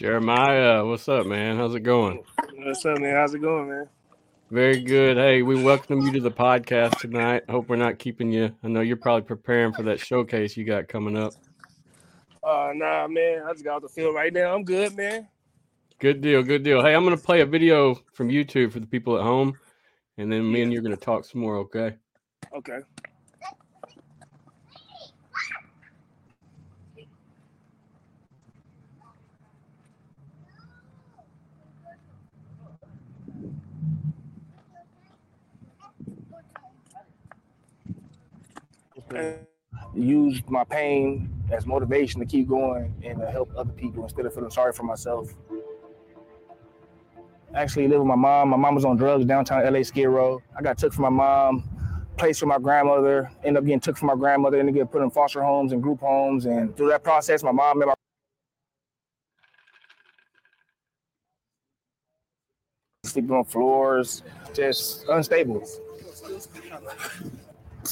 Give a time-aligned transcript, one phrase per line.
[0.00, 1.58] Jerimiah, what's up, man?
[1.58, 2.24] How's it going?
[2.56, 3.16] What's up, man?
[3.16, 3.86] How's it going, man?
[4.50, 5.18] Very good.
[5.18, 7.42] Hey, we welcome you to the podcast tonight.
[7.50, 8.50] Hope we're not keeping you.
[8.64, 11.34] I know you're probably preparing for that showcase you got coming up.
[12.42, 13.42] Uh, nah, man.
[13.46, 14.54] I just got off the field right now.
[14.54, 15.28] I'm good, man.
[15.98, 16.42] Good deal.
[16.42, 16.80] Good deal.
[16.80, 19.52] Hey, I'm going to play a video from YouTube for the people at home,
[20.16, 21.58] and then me and you're going to talk some more.
[21.58, 21.94] Okay.
[22.56, 22.78] Okay.
[39.94, 44.34] Use my pain as motivation to keep going and to help other people instead of
[44.34, 45.32] feeling sorry for myself.
[47.54, 48.50] Actually, live with my mom.
[48.50, 50.40] My mom was on drugs downtown LA Skid Row.
[50.56, 51.68] I got took from my mom,
[52.16, 55.10] placed for my grandmother, ended up getting took from my grandmother, and get put in
[55.10, 56.46] foster homes and group homes.
[56.46, 57.94] And through that process, my mom met my
[63.04, 64.22] sleeping on floors,
[64.54, 65.66] just unstable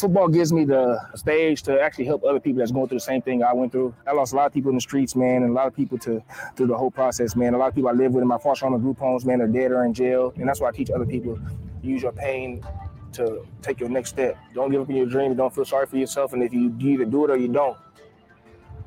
[0.01, 3.23] football gives me the stage to actually help other people that's going through the same
[3.23, 3.95] thing I went through.
[4.07, 5.99] I lost a lot of people in the streets, man, and a lot of people
[5.99, 6.23] to
[6.57, 7.55] through the whole process, man.
[7.55, 9.47] A lot of people I live with in my foster home group homes, man, are
[9.47, 11.39] dead or in jail, and that's why I teach other people
[11.83, 12.65] use your pain
[13.13, 14.37] to take your next step.
[14.55, 15.35] Don't give up in your dream.
[15.35, 17.77] Don't feel sorry for yourself, and if you, you either do it or you don't.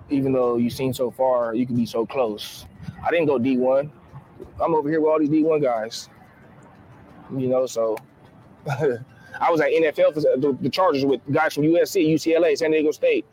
[0.09, 2.66] Even though you've seen so far, you can be so close.
[3.03, 3.89] I didn't go D1.
[4.61, 6.09] I'm over here with all these D1 guys.
[7.35, 7.97] You know, so
[9.39, 12.91] I was at NFL for the, the Chargers with guys from USC, UCLA, San Diego
[12.91, 13.25] State.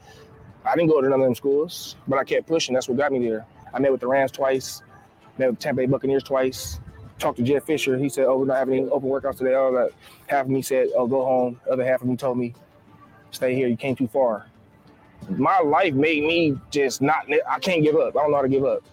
[0.65, 2.75] I didn't go to none of them schools, but I kept pushing.
[2.75, 3.47] That's what got me there.
[3.73, 4.83] I met with the Rams twice,
[5.39, 6.81] met with Tampa Bay Buccaneers twice.
[7.19, 7.99] Talked to Jeff Fisher.
[7.99, 9.91] He said, "Oh, we're not having any open workouts today." All that.
[10.29, 12.55] Half of me said, "Oh, go home." The other half of me told me,
[13.33, 13.67] "Stay here.
[13.67, 14.47] You came too far."
[15.29, 17.27] My life made me just not.
[17.49, 18.17] I can't give up.
[18.17, 18.85] I don't know how to give up.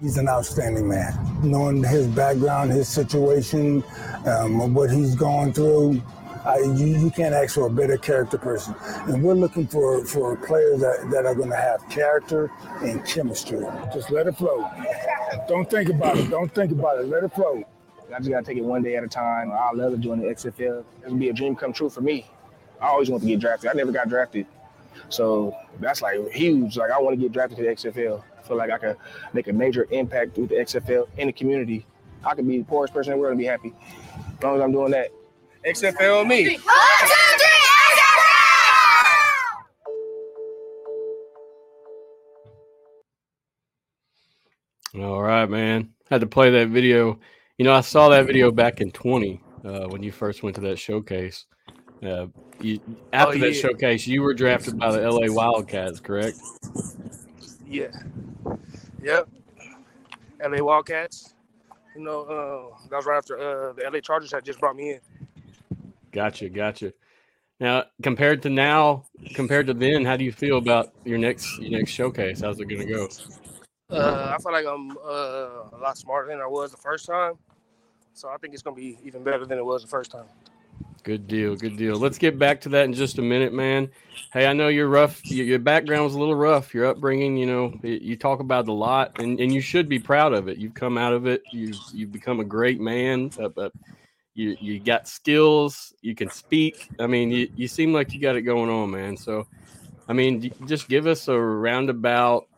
[0.00, 1.14] He's an outstanding man.
[1.42, 3.82] Knowing his background, his situation,
[4.26, 6.02] um, what he's going through,
[6.44, 8.74] uh, you, you can't ask for a better character person.
[9.06, 12.52] And we're looking for, for players that, that are going to have character
[12.82, 13.60] and chemistry.
[13.92, 14.70] Just let it flow.
[15.48, 16.28] Don't think about it.
[16.28, 17.06] Don't think about it.
[17.06, 17.64] Let it flow.
[18.14, 19.50] I just got to take it one day at a time.
[19.50, 20.84] I love to join the XFL.
[21.04, 22.26] It would be a dream come true for me.
[22.82, 23.70] I always want to get drafted.
[23.70, 24.46] I never got drafted.
[25.08, 26.76] So that's like huge.
[26.76, 28.96] Like I want to get drafted to the XFL feel like I could
[29.32, 31.84] make a major impact with the XFL in the community.
[32.24, 33.72] I could be the poorest person in the world and be happy.
[34.36, 35.10] As long as I'm doing that.
[35.66, 36.44] XFL me.
[36.44, 37.08] One, two,
[37.38, 37.48] three,
[44.94, 45.04] XFL!
[45.04, 45.90] All right, man.
[46.10, 47.18] Had to play that video.
[47.58, 50.62] You know, I saw that video back in 20 uh, when you first went to
[50.62, 51.46] that showcase.
[52.02, 52.26] Uh,
[52.60, 52.78] you,
[53.12, 53.46] after oh, yeah.
[53.46, 56.38] that showcase, you were drafted by the LA Wildcats, correct?
[57.66, 57.88] Yeah.
[59.02, 59.28] Yep.
[60.44, 61.34] LA Wildcats.
[61.94, 64.92] You know, uh, that was right after uh, the LA Chargers had just brought me
[64.92, 65.00] in.
[66.12, 66.92] Gotcha, gotcha.
[67.58, 69.04] Now, compared to now,
[69.34, 72.42] compared to then, how do you feel about your next your next showcase?
[72.42, 73.08] How's it going to go?
[73.88, 77.34] Uh, I feel like I'm uh, a lot smarter than I was the first time,
[78.12, 80.26] so I think it's going to be even better than it was the first time.
[81.06, 81.54] Good deal.
[81.54, 81.94] Good deal.
[81.94, 83.92] Let's get back to that in just a minute, man.
[84.32, 85.24] Hey, I know you're rough.
[85.24, 86.74] Your background was a little rough.
[86.74, 90.32] Your upbringing, you know, you talk about a lot, and, and you should be proud
[90.32, 90.58] of it.
[90.58, 91.44] You've come out of it.
[91.52, 93.30] You've you've become a great man.
[93.38, 93.68] Uh,
[94.34, 95.94] you you got skills.
[96.02, 96.88] You can speak.
[96.98, 99.16] I mean, you, you seem like you got it going on, man.
[99.16, 99.46] So,
[100.08, 102.48] I mean, just give us a roundabout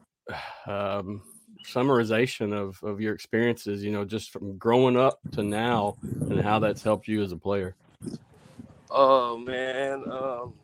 [0.66, 1.20] um,
[1.66, 3.84] summarization of of your experiences.
[3.84, 7.36] You know, just from growing up to now, and how that's helped you as a
[7.36, 7.76] player.
[8.90, 10.54] Oh man, um,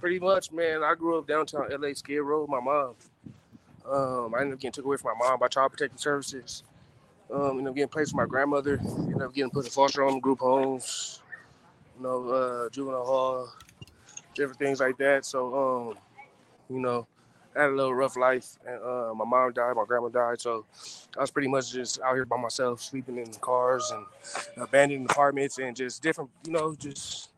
[0.00, 0.82] pretty much, man.
[0.82, 2.94] I grew up downtown LA, Skid Row my mom.
[3.90, 6.64] Um, I ended up getting took away from my mom by Child Protective Services.
[7.32, 8.78] Um, ended up getting placed with my grandmother.
[8.80, 11.22] Ended up getting put in foster home, group homes,
[11.96, 13.48] you know, uh, juvenile hall,
[14.34, 15.24] different things like that.
[15.26, 15.98] So, um,
[16.70, 17.06] you know,
[17.56, 18.58] I had a little rough life.
[18.66, 20.66] And, uh, my mom died, my grandma died, so
[21.18, 24.06] I was pretty much just out here by myself, sleeping in cars and
[24.64, 27.31] abandoned apartments and just different, you know, just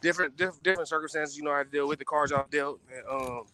[0.00, 1.36] different diff- different circumstances.
[1.36, 3.46] You know, I deal with the cards I've dealt, and um,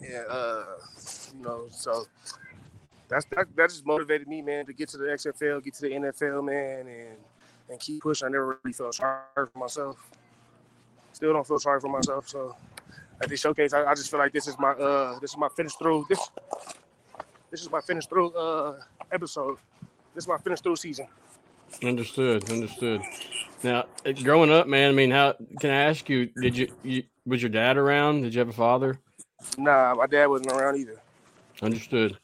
[0.00, 0.64] yeah, uh,
[1.36, 2.04] you know, so
[3.08, 5.90] that's that, that just motivated me, man, to get to the XFL, get to the
[5.90, 7.16] NFL, man, and
[7.70, 8.26] and keep pushing.
[8.26, 9.96] I never really felt sorry for myself.
[11.12, 12.28] Still don't feel sorry for myself.
[12.28, 12.56] So
[13.22, 15.48] at this showcase, I, I just feel like this is my uh this is my
[15.48, 16.18] finish through this
[17.50, 18.80] this is my finish through uh
[19.12, 19.58] episode.
[20.14, 21.06] This is my finish through season.
[21.82, 22.50] Understood.
[22.50, 23.02] Understood.
[23.62, 26.26] Now, uh, growing up, man, I mean, how can I ask you?
[26.26, 28.22] Did you, you was your dad around?
[28.22, 28.98] Did you have a father?
[29.56, 31.00] Nah, my dad wasn't around either.
[31.62, 32.18] Understood.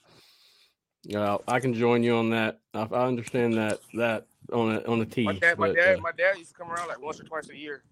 [1.05, 2.61] Yeah, I can join you on that.
[2.75, 5.25] I, I understand that that on a on a tee.
[5.25, 7.49] My dad, my dad, uh, my dad used to come around like once or twice
[7.49, 7.83] a year.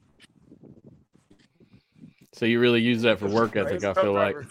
[2.32, 3.82] so you really use that for work ethic.
[3.82, 4.36] I a I truck feel like.
[4.36, 4.48] driver.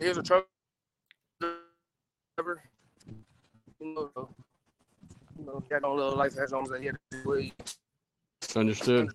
[0.00, 0.46] He was a truck
[1.40, 2.62] driver.
[3.80, 4.28] You know,
[5.38, 7.50] you know, he had no little life has on that he had to do.
[8.56, 9.10] Understood.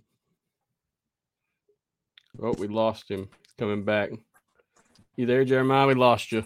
[2.41, 3.29] Oh, we lost him.
[3.57, 4.09] Coming back.
[5.15, 5.87] You there, Jerimiah?
[5.87, 6.43] We lost you.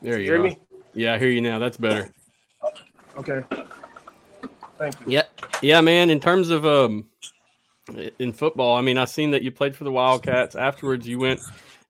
[0.00, 0.44] There you hear are.
[0.44, 0.58] me?
[0.94, 1.58] Yeah, I hear you now.
[1.58, 2.10] That's better.
[3.18, 3.42] Okay.
[4.78, 5.06] Thank you.
[5.06, 5.22] Yeah,
[5.62, 6.10] yeah, man.
[6.10, 7.06] In terms of um,
[8.18, 10.54] in football, I mean, I seen that you played for the Wildcats.
[10.54, 11.40] Afterwards, you went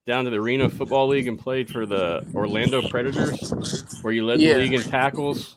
[0.05, 4.39] down to the Arena Football League and played for the Orlando Predators, where you led
[4.39, 4.53] Yeah.
[4.53, 5.55] the league in tackles.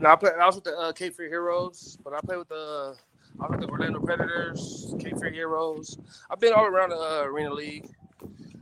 [0.00, 0.34] No, I played.
[0.40, 2.96] I was with the uh, Cape Fear Heroes, but I played with the.
[3.40, 5.98] I was with the Orlando Predators, Cape Fear Heroes.
[6.30, 7.88] I've been all around the uh, Arena League.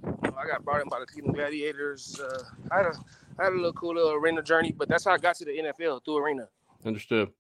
[0.05, 2.21] I got brought in by the Cleveland Gladiators.
[2.21, 2.93] Uh, I had a,
[3.39, 5.53] I had a little cool little arena journey, but that's how I got to the
[5.53, 6.49] NFL through arena.
[6.85, 7.31] Understood.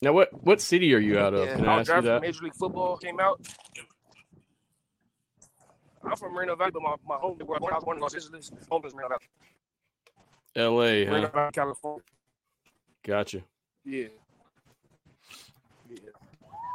[0.00, 1.46] Now, what what city are you out of?
[1.46, 2.22] Yeah, Can I, I ask you that?
[2.22, 3.40] Major League Football came out.
[6.04, 8.50] I'm from Moreno Valley, but my, my home, where I was born in Los Angeles,
[8.68, 9.28] home is Moreno Valley,
[10.56, 11.06] L.A.
[11.06, 11.50] Moreno Huh?
[11.52, 12.02] California.
[13.04, 13.42] Gotcha.
[13.84, 14.06] Yeah.
[15.90, 15.98] Yeah.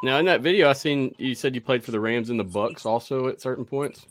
[0.03, 2.43] Now, in that video, I seen you said you played for the Rams and the
[2.43, 4.05] Bucks also at certain points.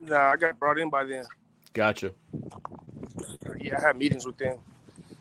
[0.00, 1.24] Nah, I got brought in by them.
[1.72, 2.12] Gotcha.
[3.58, 4.58] yeah, I had meetings with them.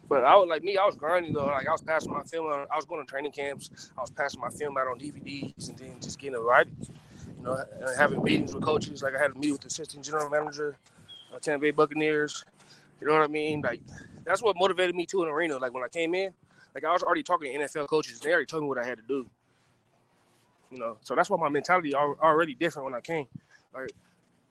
[0.07, 1.45] But I was like me, I was grinding though.
[1.47, 2.67] Like I was passing my film out.
[2.71, 3.91] I was going to training camps.
[3.97, 6.67] I was passing my film out on DVDs and then just getting it right.
[7.37, 7.63] You know,
[7.97, 9.01] having meetings with coaches.
[9.01, 10.77] Like I had a meeting with the assistant general manager,
[11.33, 12.45] uh, Tampa Bay Buccaneers.
[13.01, 13.61] You know what I mean?
[13.61, 13.81] Like
[14.23, 15.57] that's what motivated me to an arena.
[15.57, 16.33] Like when I came in,
[16.73, 18.19] like I was already talking to NFL coaches.
[18.19, 19.27] They already told me what I had to do.
[20.71, 23.27] You know, so that's why my mentality al- already different when I came.
[23.73, 23.91] Like,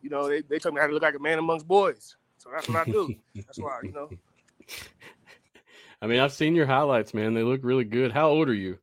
[0.01, 2.17] you know, they, they told me how to look like a man amongst boys.
[2.39, 3.15] So that's what I do.
[3.35, 4.09] that's why, you know.
[6.03, 7.35] I mean, I've seen your highlights, man.
[7.35, 8.13] They look really good.
[8.13, 8.79] How old are you?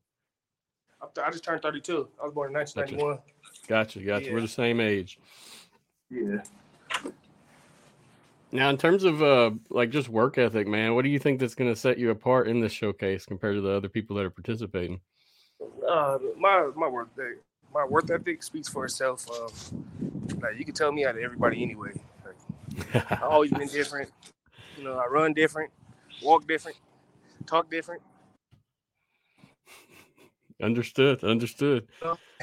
[1.02, 2.08] I just turned 32.
[2.22, 3.20] I was born in 1991.
[3.68, 4.32] Gotcha, gotcha.
[4.34, 5.20] We're the same age.
[6.10, 6.44] Yeah.
[8.54, 11.56] Now, in terms of uh, like just work ethic, man, what do you think that's
[11.56, 14.30] going to set you apart in this showcase compared to the other people that are
[14.30, 15.00] participating?
[15.88, 17.40] Uh, my my work ethic,
[17.74, 19.26] my work ethic speaks for itself.
[19.30, 19.86] Um,
[20.42, 21.92] like you can tell me out of everybody anyway.
[22.26, 24.10] Like, I always been different.
[24.78, 25.72] You know, I run different,
[26.22, 26.78] walk different,
[27.46, 28.02] talk different.
[30.62, 31.88] understood, understood.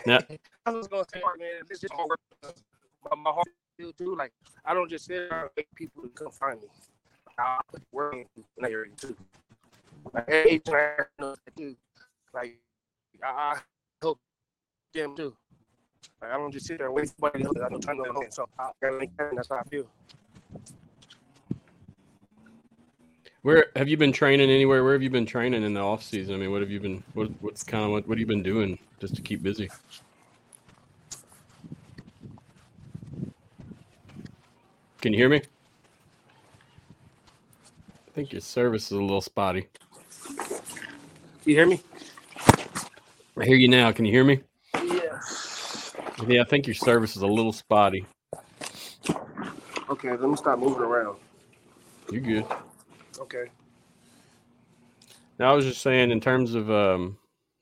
[0.06, 0.20] Now,
[0.66, 1.90] I was gonna say, man, this is.
[1.92, 3.46] My, my heart
[3.78, 4.16] feel too.
[4.16, 4.32] Like
[4.64, 6.68] I don't just sit and wait people to come find me.
[7.38, 8.26] I put work in
[8.58, 9.16] that area too.
[12.34, 12.58] Like
[13.22, 13.58] I
[14.02, 14.18] help
[14.92, 15.34] them too.
[16.20, 17.60] Like I don't just sit there and wait for somebody to me.
[17.64, 18.32] I time to help.
[18.32, 19.36] So I gotta make time.
[19.36, 19.86] That's how I feel.
[23.42, 24.82] where have you been training anywhere?
[24.84, 26.34] Where have you been training in the off season?
[26.34, 27.02] I mean, what have you been?
[27.14, 29.70] What, what's kind of what, what have you been doing just to keep busy?
[35.00, 35.40] Can you hear me?
[37.86, 39.68] I think your service is a little spotty.
[41.44, 41.80] You hear me?
[43.38, 43.92] I hear you now.
[43.92, 44.40] Can you hear me?
[44.74, 45.20] Yeah.
[46.26, 48.06] Yeah, I think your service is a little spotty.
[49.88, 51.16] Okay, let me stop moving around.
[52.10, 52.46] You're good.
[53.20, 53.44] Okay.
[55.38, 57.16] Now, I was just saying, in terms of um,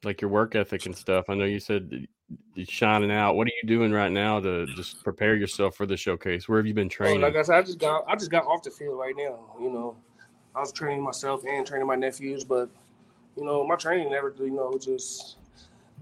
[0.07, 1.27] like your work ethic and stuff.
[1.29, 2.07] I know you said
[2.55, 3.35] you're shining out.
[3.35, 6.49] What are you doing right now to just prepare yourself for the showcase?
[6.49, 7.21] Where have you been Oh, training?
[7.21, 9.57] like I said, I just got I just got off the field right now.
[9.61, 9.97] You know,
[10.55, 12.71] I was training myself and training my nephews, but
[13.37, 15.37] you know, my training never, you know, just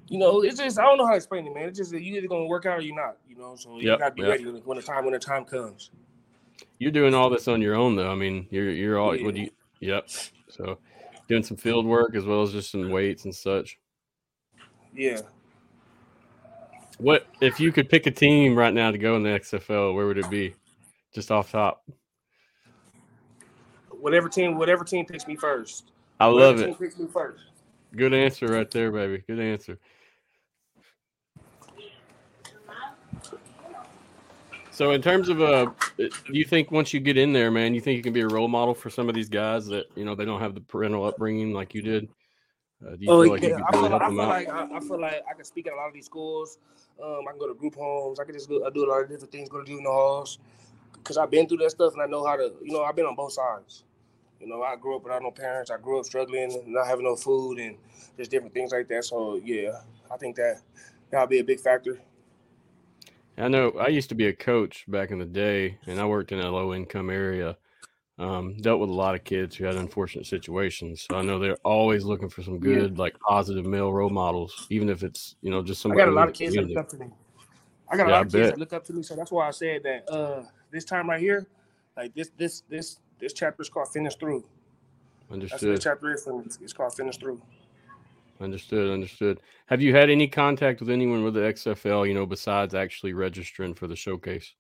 [0.09, 1.69] you know, it's just I don't know how to explain it, man.
[1.69, 3.17] It's just that you either gonna work out or you're not.
[3.27, 4.31] You know, so you Yep, gotta be yep.
[4.31, 5.91] ready when when the time when the time comes.
[6.79, 8.13] You're doing all this on your own, though.
[8.13, 9.17] I mean, you're you're all.
[9.17, 9.25] Yeah.
[9.25, 9.51] What do you?
[9.81, 10.09] Yep.
[10.51, 10.79] So,
[11.29, 13.79] doing some field work as well as just some weights and such.
[14.95, 15.21] Yeah.
[16.99, 19.95] What if you could pick a team right now to go in the XFL?
[19.95, 20.55] Where would it be?
[21.13, 21.85] Just off top.
[23.91, 25.91] Whatever team, whatever team picks me first.
[26.21, 26.79] I Whatever love team it.
[26.79, 27.45] Picks me first.
[27.97, 29.25] Good answer right there, baby.
[29.27, 29.79] Good answer.
[34.71, 37.81] So, in terms of uh, do you think once you get in there, man, you
[37.81, 40.17] think you can be a role model for some of these guys that you know
[40.17, 42.09] they don't have the parental upbringing like you did?
[42.87, 44.81] Uh, do you Oh feel like yeah, I really feel, I feel like I, I
[44.81, 46.59] feel like I can speak at a lot of these schools.
[47.03, 48.21] Um, I can go to group homes.
[48.21, 49.49] I can just do, I do a lot of different things.
[49.49, 50.39] Go to juvenile halls
[50.95, 52.53] because I've been through that stuff and I know how to.
[52.63, 53.85] You know, I've been on both sides.
[54.41, 55.71] You know, I grew up without no parents.
[55.71, 57.77] I grew up struggling, not having no food, and
[58.19, 59.05] just different things like that.
[59.05, 59.81] So yeah,
[60.13, 60.63] I think that
[61.11, 62.01] that'll be a big factor.
[63.37, 66.33] I know I used to be a coach back in the day, and I worked
[66.33, 67.57] in a low income area.
[68.17, 71.05] Um, dealt with a lot of kids who had unfortunate situations.
[71.11, 73.03] So I know they're always looking for some good, yeah.
[73.03, 76.03] like positive male role models, even if it's you know just somebody.
[76.03, 77.07] I got a lot of kids that look up to me.
[77.89, 79.49] I got a yeah, lot of kids that look up to me, so that's why
[79.49, 81.49] I said that uh, this time right here,
[81.97, 84.45] like this, this, this, this chapter is called "Finish Through."
[85.31, 85.51] Understood.
[85.53, 86.45] That's what the chapter is for me.
[86.63, 87.43] It's called "Finish Through."
[88.41, 88.91] Understood.
[88.91, 89.41] Understood.
[89.67, 92.07] Have you had any contact with anyone with the XFL?
[92.07, 94.53] You know, besides actually registering for the showcase.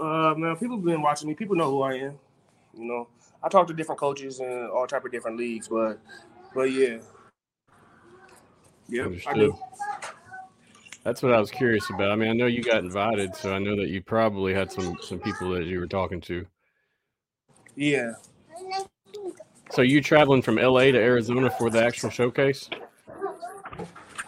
[0.00, 1.34] Uh, man, people have been watching me.
[1.34, 2.18] People know who I am.
[2.76, 3.08] You know,
[3.42, 5.98] I talk to different coaches and all type of different leagues, but,
[6.54, 6.98] but yeah,
[8.88, 9.58] yeah, I do.
[11.04, 12.10] That's what I was curious about.
[12.10, 14.96] I mean, I know you got invited, so I know that you probably had some
[15.02, 16.46] some people that you were talking to.
[17.76, 18.12] Yeah.
[19.70, 22.70] So you traveling from LA to Arizona for the actual showcase?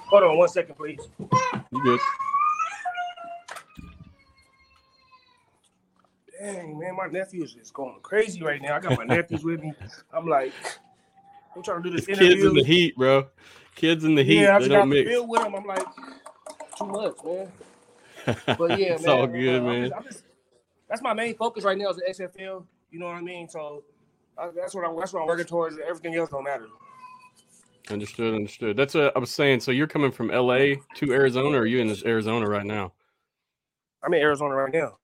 [0.08, 1.00] Hold on one second, please.
[1.72, 2.00] You good?
[6.38, 8.76] Dang, man, my nephew is just going crazy right now.
[8.76, 9.72] I got my nephews with me.
[10.12, 10.52] I'm like,
[11.56, 12.34] I'm trying to do this it's interview.
[12.34, 13.26] Kids in the heat, bro.
[13.74, 14.42] Kids in the heat.
[14.42, 15.54] Yeah, I just got the feel with them.
[15.54, 15.86] I'm like,
[16.76, 17.48] too much, man.
[18.26, 18.38] But
[18.78, 19.76] yeah, it's man, all good, uh, man.
[19.76, 20.24] I'm just, I'm just,
[20.88, 22.64] that's my main focus right now is the XFL.
[22.90, 23.48] You know what I mean?
[23.48, 23.84] So
[24.54, 24.96] that's what I'm.
[24.98, 25.76] That's what I'm working towards.
[25.78, 26.68] Everything else don't matter.
[27.88, 28.34] Understood.
[28.34, 28.76] Understood.
[28.76, 29.60] That's what I was saying.
[29.60, 32.92] So you're coming from LA to Arizona, or are you in this Arizona right now?
[34.02, 34.98] I'm in Arizona right now.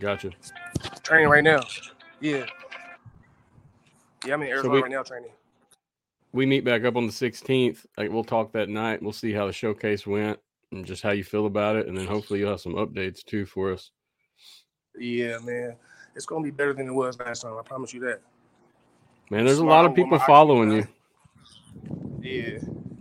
[0.00, 0.30] Gotcha.
[1.02, 1.60] Training right now.
[2.20, 2.46] Yeah.
[4.26, 5.30] Yeah, I'm in Arizona so we, right now training.
[6.32, 7.86] We meet back up on the 16th.
[7.96, 9.02] Like we'll talk that night.
[9.02, 10.38] We'll see how the showcase went
[10.72, 13.46] and just how you feel about it, and then hopefully you'll have some updates too
[13.46, 13.90] for us.
[14.98, 15.76] Yeah, man,
[16.14, 17.56] it's gonna be better than it was last time.
[17.58, 18.20] I promise you that.
[19.30, 20.88] Man, there's a lot of people following you.
[22.20, 22.58] Yeah.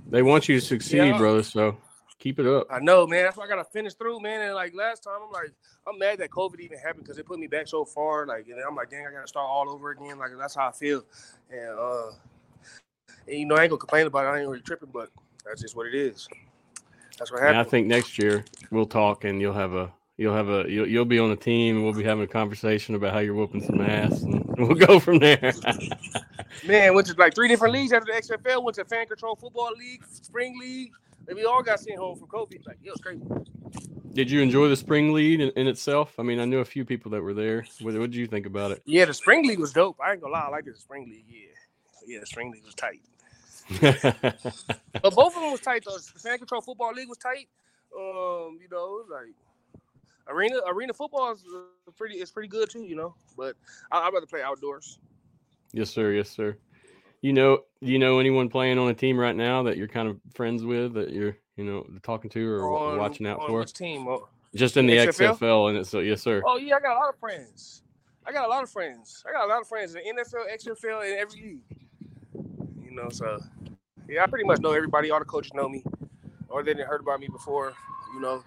[0.09, 1.17] They want you to succeed, yeah.
[1.17, 1.43] brother.
[1.43, 1.77] So
[2.23, 2.67] keep it up.
[2.71, 3.25] I know, man.
[3.25, 4.41] That's why I gotta finish through, man.
[4.41, 5.51] And like last time, I'm like,
[5.85, 8.25] I'm mad that COVID even happened because it put me back so far.
[8.25, 10.17] Like, and I'm like, dang, I gotta start all over again.
[10.17, 11.03] Like, that's how I feel.
[11.51, 12.11] And uh,
[13.27, 14.29] and, you know, I ain't gonna complain about it.
[14.29, 15.09] I ain't really tripping, but
[15.45, 16.27] that's just what it is.
[17.19, 17.59] That's what happened.
[17.59, 21.05] I think next year we'll talk and you'll have a you'll have a you'll, you'll
[21.05, 23.81] be on the team and we'll be having a conversation about how you're whooping some
[23.81, 25.53] ass and we'll go from there.
[26.65, 28.63] Man, went to like three different leagues after the XFL.
[28.63, 30.93] Went to Fan Control Football League, Spring League.
[31.27, 32.65] And we all got sent home from COVID.
[32.65, 33.23] Like, it was crazy.
[34.13, 36.13] Did you enjoy the spring league in, in, itself?
[36.19, 37.65] I mean, I knew a few people that were there.
[37.81, 38.83] What, what did you think about it?
[38.85, 39.97] Yeah, the spring league was dope.
[39.99, 41.25] I ain't gonna lie, I like the spring league.
[41.27, 41.47] Yeah,
[42.05, 43.01] yeah, the spring league was tight.
[43.81, 45.97] but both of them was tight though.
[45.97, 47.47] The fan control football league was tight.
[47.97, 49.33] Um, you know, like
[50.27, 53.15] arena arena football is uh, pretty it's pretty good too, you know.
[53.37, 53.55] But
[53.91, 54.99] I, would rather play outdoors.
[55.71, 56.11] Yes, sir.
[56.11, 56.57] Yes, sir.
[57.23, 60.19] You know, you know anyone playing on a team right now that you're kind of
[60.35, 63.63] friends with that you're you know talking to or on, watching out for?
[63.63, 64.05] Team?
[64.09, 65.37] Oh, Just in the XFL?
[65.37, 66.43] XFL, and it's so yes, sir.
[66.45, 67.83] Oh yeah, I got a lot of friends.
[68.27, 69.23] I got a lot of friends.
[69.25, 71.87] I got a lot of friends in the NFL, XFL, and every league.
[72.83, 73.39] You know, so
[74.09, 75.09] yeah, I pretty much know everybody.
[75.09, 75.81] All the coaches know me,
[76.49, 77.71] or they didn't heard about me before.
[78.15, 78.43] You know,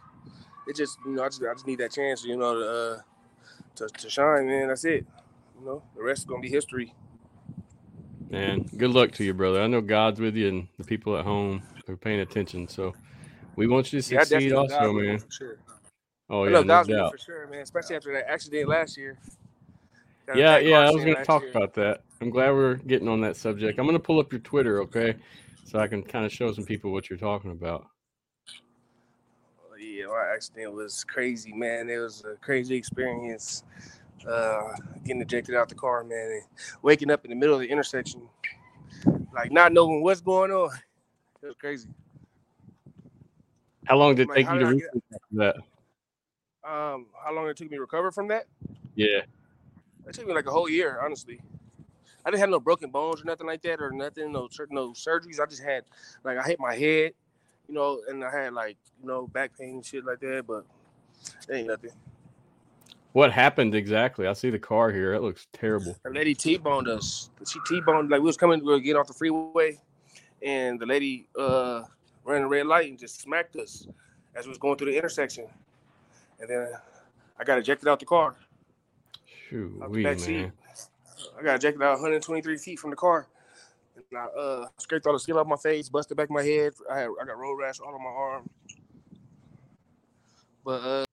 [0.68, 2.26] it just you know I just I just need that chance.
[2.26, 2.98] You know, to uh,
[3.76, 4.68] to, to shine, man.
[4.68, 5.06] That's it.
[5.58, 6.92] You know, the rest is gonna be history.
[8.30, 9.62] Man, good luck to you, brother.
[9.62, 12.68] I know God's with you and the people at home are paying attention.
[12.68, 12.94] So
[13.54, 15.20] we want you to succeed yeah, also, man.
[15.30, 15.58] Sure.
[16.28, 17.12] Oh yeah, no doubt.
[17.12, 17.60] for sure, man.
[17.60, 19.18] Especially after that accident last year.
[20.34, 21.50] yeah, yeah, I was going to talk year.
[21.52, 22.02] about that.
[22.20, 23.78] I'm glad we're getting on that subject.
[23.78, 25.14] I'm going to pull up your Twitter, okay?
[25.66, 27.88] so I can kind of show some people what you're talking about.
[29.60, 31.90] Oh, yeah, my accident was crazy, man.
[31.90, 33.64] It was a crazy experience.
[34.26, 34.72] Uh,
[35.04, 36.42] getting ejected out the car, man, and
[36.82, 38.28] waking up in the middle of the intersection,
[39.32, 40.70] like not knowing what's going on.
[41.42, 41.88] It was crazy.
[43.86, 45.56] How long did it like, take you to recover from that?
[46.64, 48.46] Um, how long it took me to recover from that?
[48.96, 49.20] Yeah,
[50.06, 51.40] it took me like a whole year, honestly.
[52.24, 55.38] I didn't have no broken bones or nothing like that or nothing, no no surgeries.
[55.38, 55.84] I just had
[56.24, 57.12] like I hit my head,
[57.68, 60.64] you know, and I had like you know back pain and shit like that, but
[61.48, 61.92] it ain't nothing.
[63.16, 64.26] What happened exactly?
[64.26, 65.14] I see the car here.
[65.14, 65.96] It looks terrible.
[66.04, 67.30] The lady T-boned us.
[67.50, 69.80] She T-boned like we was coming, we were getting off the freeway,
[70.42, 71.84] and the lady uh
[72.26, 73.88] ran a red light and just smacked us
[74.34, 75.46] as we was going through the intersection,
[76.40, 76.68] and then
[77.40, 78.36] I got ejected out the car.
[79.48, 80.18] Shoot, man.
[80.18, 80.50] Seat.
[81.38, 83.28] I got ejected out 123 feet from the car.
[83.94, 86.74] And I uh, scraped all the skin off my face, busted back my head.
[86.92, 88.50] I had I got road rash all on my arm.
[90.62, 91.05] But uh,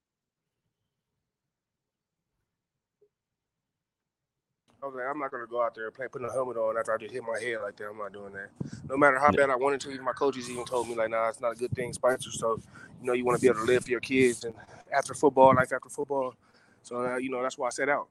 [4.84, 6.76] I was like, I'm not gonna go out there and play putting a helmet on
[6.76, 7.88] after I just hit my head like that.
[7.88, 8.50] I'm not doing that.
[8.86, 11.30] No matter how bad I wanted to, even my coaches even told me like, nah,
[11.30, 12.30] it's not a good thing, Spicer.
[12.30, 12.60] So,
[13.00, 14.54] you know, you want to be able to live for your kids and
[14.94, 16.34] after football, life after football.
[16.82, 18.08] So, uh, you know, that's why I set out.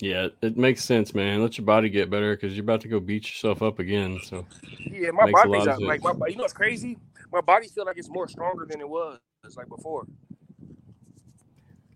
[0.00, 1.40] Yeah, it makes sense, man.
[1.42, 4.20] Let your body get better because you're about to go beat yourself up again.
[4.20, 4.44] So
[4.90, 6.98] Yeah, my Makes a lot body's out, like my you know it's crazy?
[7.32, 9.20] My body feel like it's more stronger than it was
[9.56, 10.06] like before.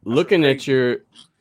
[0.04, 0.98] looking at your,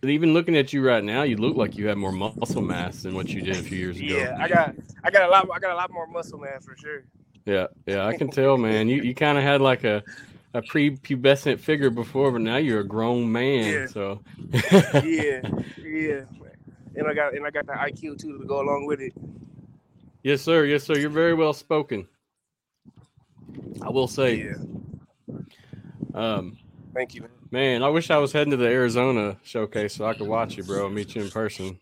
[0.10, 3.16] even looking at you right now, you look like you have more muscle mass than
[3.16, 4.08] what you did a few years ago.
[4.08, 6.76] Yeah, I got I got a lot I got a lot more muscle mass for
[6.76, 7.04] sure.
[7.46, 8.90] Yeah, yeah, I can tell, man.
[8.90, 10.04] You you kind of had like a
[10.54, 13.74] a prepubescent figure before, but now you're a grown man.
[13.82, 13.86] Yeah.
[13.88, 14.22] So
[15.04, 15.42] Yeah,
[15.84, 16.22] yeah.
[16.96, 19.14] And I got and I got the IQ too to go along with it.
[20.24, 20.66] yes, sir.
[20.66, 20.98] Yes, sir.
[20.98, 22.08] You're very well spoken.
[23.82, 24.54] I will say, Yeah,
[26.14, 26.58] um,
[26.94, 27.22] thank you.
[27.22, 27.30] man.
[27.56, 30.64] Man, I wish I was heading to the Arizona showcase so I could watch you,
[30.66, 31.80] bro, and meet you in person.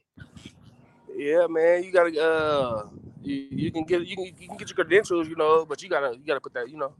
[1.15, 2.89] Yeah, man, you gotta uh,
[3.23, 5.89] you, you can get you can you can get your credentials, you know, but you
[5.89, 6.93] gotta you gotta put that, you know.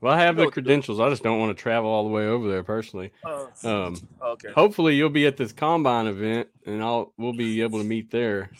[0.00, 0.64] Well, I have You know the what to do.
[0.64, 0.98] credentials.
[0.98, 3.12] I just don't want to travel all the way over there personally.
[3.24, 4.50] Uh, Um, okay.
[4.50, 8.50] hopefully, you'll be at this combine event, and I'll we'll be able to meet there.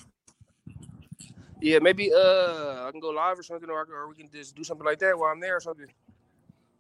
[1.61, 4.63] Yeah, maybe uh, I can go live or something, or, or we can just do
[4.63, 5.89] something like that while I'm there or something.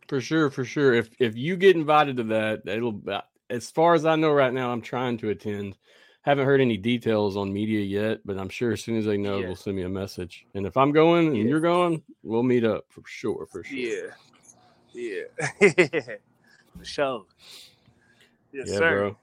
[0.09, 0.95] For sure, for sure.
[0.95, 3.01] If if you get invited to that, it'll.
[3.09, 5.77] uh, As far as I know right now, I'm trying to attend.
[6.23, 9.40] Haven't heard any details on media yet, but I'm sure as soon as they know,
[9.40, 9.47] Yeah.
[9.47, 10.47] they'll send me a message.
[10.55, 11.45] And if I'm going and Yeah.
[11.45, 13.47] you're going, we'll meet up for sure.
[13.53, 13.77] For sure.
[13.77, 14.09] Yeah,
[14.95, 15.25] yeah,
[16.79, 17.27] for sure.
[18.53, 18.97] Yes, Yeah, sir.
[19.01, 19.19] bro.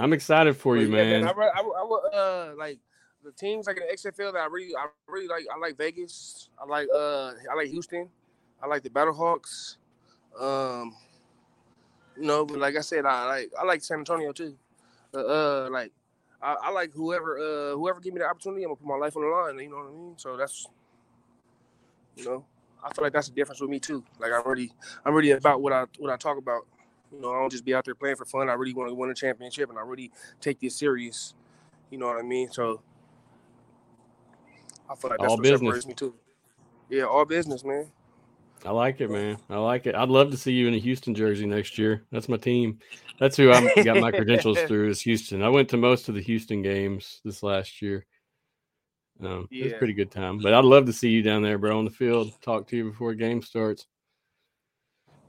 [0.00, 1.28] I'm excited for But you, yeah, man.
[1.28, 2.80] I, re- I, I, uh, like
[3.22, 5.44] the teams like in the XFL that I really, I really like.
[5.54, 6.48] I like Vegas.
[6.60, 8.08] I like, uh, I like Houston.
[8.60, 9.76] I like the Battlehawks.
[10.40, 10.94] Um,
[12.16, 14.56] you know, but like I said, I like, I like San Antonio too.
[15.14, 15.92] Uh, uh like,
[16.42, 19.16] I, I like whoever, uh, whoever give me the opportunity, I'm gonna put my life
[19.16, 19.58] on the line.
[19.58, 20.14] You know what I mean?
[20.16, 20.66] So that's,
[22.16, 22.44] you know,
[22.84, 24.04] I feel like that's the difference with me too.
[24.18, 24.72] Like I'm really,
[25.04, 26.66] I'm really about what I, what I talk about.
[27.12, 28.48] You know, I don't just be out there playing for fun.
[28.48, 31.34] I really want to win a championship, and I really take this serious.
[31.90, 32.50] You know what I mean?
[32.50, 32.80] So
[34.90, 35.60] I feel like that's All what business.
[35.60, 36.14] separates me too.
[36.88, 37.86] Yeah, all business, man.
[38.64, 39.36] I like it, man.
[39.50, 39.94] I like it.
[39.94, 42.04] I'd love to see you in a Houston jersey next year.
[42.10, 42.78] That's my team.
[43.20, 45.42] That's who I got my credentials through is Houston.
[45.42, 48.06] I went to most of the Houston games this last year.
[49.22, 50.38] Um, It was a pretty good time.
[50.38, 52.32] But I'd love to see you down there, bro, on the field.
[52.40, 53.86] Talk to you before a game starts.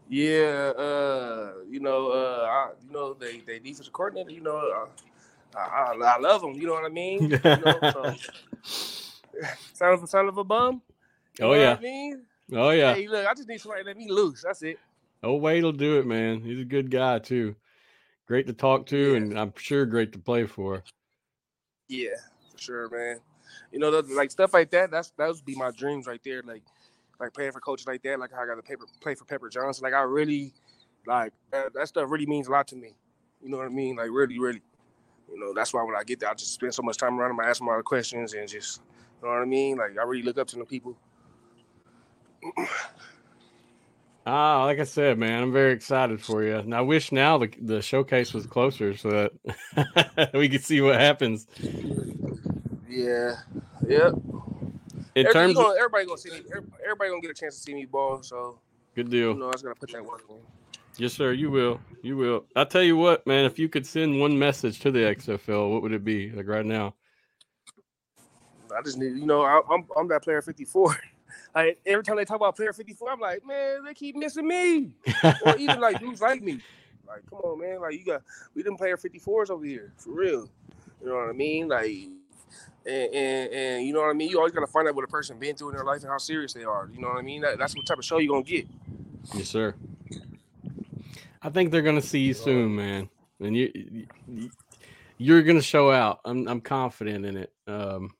[0.07, 4.29] Yeah, uh, you know, uh, I, you know, they they defensive coordinator.
[4.31, 6.53] You know, uh, I, I, I love them.
[6.53, 7.31] You know what I mean?
[7.31, 8.15] You know, so,
[9.73, 10.81] son of a son of a bum.
[11.39, 11.69] You oh know yeah.
[11.71, 12.21] What I mean,
[12.53, 12.93] Oh yeah.
[12.93, 14.43] hey, look, I just need somebody to let me loose.
[14.43, 14.77] That's it.
[15.23, 16.41] Oh Wade'll do it, man.
[16.41, 17.55] He's a good guy too.
[18.27, 19.17] Great to talk to, Yeah.
[19.17, 20.83] and I'm sure great to play for.
[21.87, 22.09] Yeah,
[22.51, 23.19] for sure, man.
[23.71, 24.91] You know, the, like stuff like that.
[24.91, 26.41] That's that would be my dreams right there.
[26.43, 26.63] Like,
[27.19, 28.19] like playing for coaches like that.
[28.19, 29.83] Like how I got to paper play for Pepper Johnson.
[29.83, 30.53] Like I really,
[31.05, 32.95] like that, that stuff really means a lot to me.
[33.41, 33.95] You know what I mean?
[33.95, 34.61] Like really, really.
[35.31, 37.29] You know, that's why when I get there, I just spend so much time around
[37.29, 37.39] them.
[37.39, 38.81] I ask them a lot of questions and just,
[39.21, 39.77] you know what I mean?
[39.77, 40.95] Like I really look up to them people.
[44.27, 46.55] Ah, like I said, man, I'm very excited for you.
[46.57, 50.99] And I wish now the the showcase was closer so that we could see what
[50.99, 51.45] happens.
[52.89, 53.35] Yeah,
[53.87, 54.13] Yep.
[55.15, 56.37] In Every- terms you gonna- everybody gonna see me.
[56.55, 58.23] every- Everybody gonna get a chance to see me ball.
[58.23, 58.59] So
[58.95, 59.35] good you deal.
[59.35, 60.37] know, I was gonna put that work in.
[60.97, 61.31] Yes, sir.
[61.33, 61.79] You will.
[62.01, 62.45] You will.
[62.55, 63.45] I tell you what, man.
[63.45, 66.31] If you could send one message to the XFL, what would it be?
[66.31, 66.95] Like right now.
[68.75, 70.97] I just need, you know, I, I'm I'm that player 54.
[71.53, 74.91] Like every time they talk about player 54, I'm like, man, they keep missing me.
[75.45, 76.59] Or even like dudes like me.
[77.07, 77.81] Like, come on, man.
[77.81, 78.21] Like you got
[78.53, 80.49] we didn't player 54s over here for real.
[81.01, 81.67] You know what I mean?
[81.67, 81.91] Like,
[82.85, 84.29] and, and and you know what I mean.
[84.29, 86.17] You always gotta find out what a person been through in their life and how
[86.17, 86.89] serious they are.
[86.93, 87.41] You know what I mean?
[87.41, 88.67] That, that's what type of show you're gonna get.
[89.33, 89.75] yes, sir.
[91.41, 93.09] I think they're gonna see you soon, man.
[93.39, 93.71] And you,
[94.27, 94.49] you
[95.17, 96.21] you're gonna show out.
[96.25, 97.53] I'm I'm confident in it.
[97.67, 98.13] Um,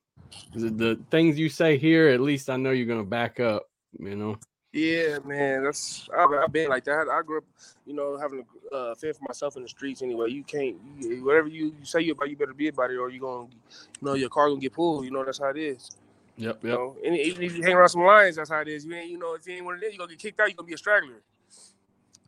[0.53, 3.63] the, things you say here, at least I know you're gonna back up.
[3.99, 4.38] You know.
[4.73, 5.63] Yeah, man.
[5.63, 7.07] That's I've, I've been like that.
[7.09, 7.45] I grew up,
[7.85, 10.01] you know, having to uh, fend for myself in the streets.
[10.01, 12.97] Anyway, you can't you, whatever you, you say you about, you better be about it,
[12.97, 15.05] or you gonna, you know, your car gonna get pulled.
[15.05, 15.91] You know, that's how it is.
[16.38, 16.63] Yep.
[16.63, 16.77] You Yep.
[16.77, 18.85] know, and even if you hang around some lions, that's how it is.
[18.85, 20.49] You ain't, you know, if you ain't one of them, you gonna get kicked out.
[20.49, 21.21] You gonna be a straggler.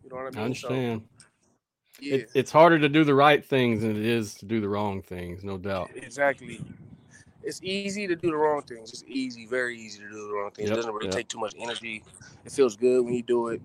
[0.03, 0.39] You know what I mean?
[0.39, 1.01] I understand.
[1.19, 1.25] So,
[1.99, 4.69] yeah, It, it's harder to do the right things than it is to do the
[4.69, 5.91] wrong things, no doubt.
[5.95, 6.61] exactly.
[7.43, 8.91] It's easy to do the wrong things.
[8.91, 10.69] It's easy, very easy to do the wrong things.
[10.69, 11.13] Yep, It doesn't really yep.
[11.15, 12.03] take too much energy.
[12.45, 13.61] It feels good when you do it.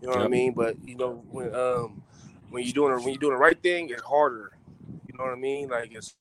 [0.00, 0.52] You know what I mean?
[0.52, 2.02] But you know when um
[2.50, 4.52] when you're doing when you're doing the right thing, it's harder.
[5.06, 5.68] You know what I mean?
[5.68, 6.16] Like it's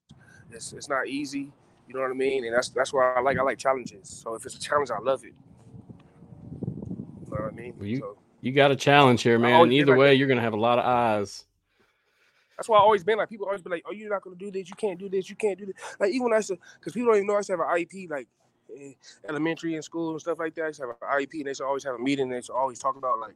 [0.51, 1.51] It's it's not easy.
[1.87, 2.45] You know what I mean?
[2.45, 3.97] And that's that's why I like I like challenges.
[4.03, 5.33] So if it's a challenge, I love it.
[7.23, 7.73] You know what I mean?
[7.77, 9.55] Well, you- so You got a challenge here, man.
[9.55, 11.45] always And feel either way, you're gonna have a lot of eyes.
[12.59, 14.51] That's why I always been like people always be like, "Oh, you're not gonna do
[14.51, 14.69] this.
[14.69, 15.29] You can't do this.
[15.29, 17.37] You can't do this." Like even when I to, because people don't even know I
[17.37, 18.27] used to have an IEP like
[18.77, 18.91] eh,
[19.29, 20.63] elementary and school and stuff like that.
[20.63, 22.23] I used to have an IEP and they to always have a meeting.
[22.23, 23.35] And they to always talk about like,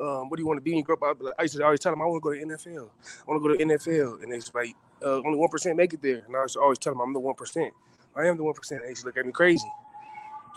[0.00, 1.02] um, what do you want to be you grow up?
[1.02, 2.88] I'd like- I used to always tell them I want to go to NFL.
[2.88, 6.00] I want to go to NFL, and it's like uh, only one percent make it
[6.00, 6.22] there.
[6.26, 7.74] And I used to always tell them I'm the one percent.
[8.16, 8.80] I am the one percent.
[8.82, 9.70] They used to look at me crazy.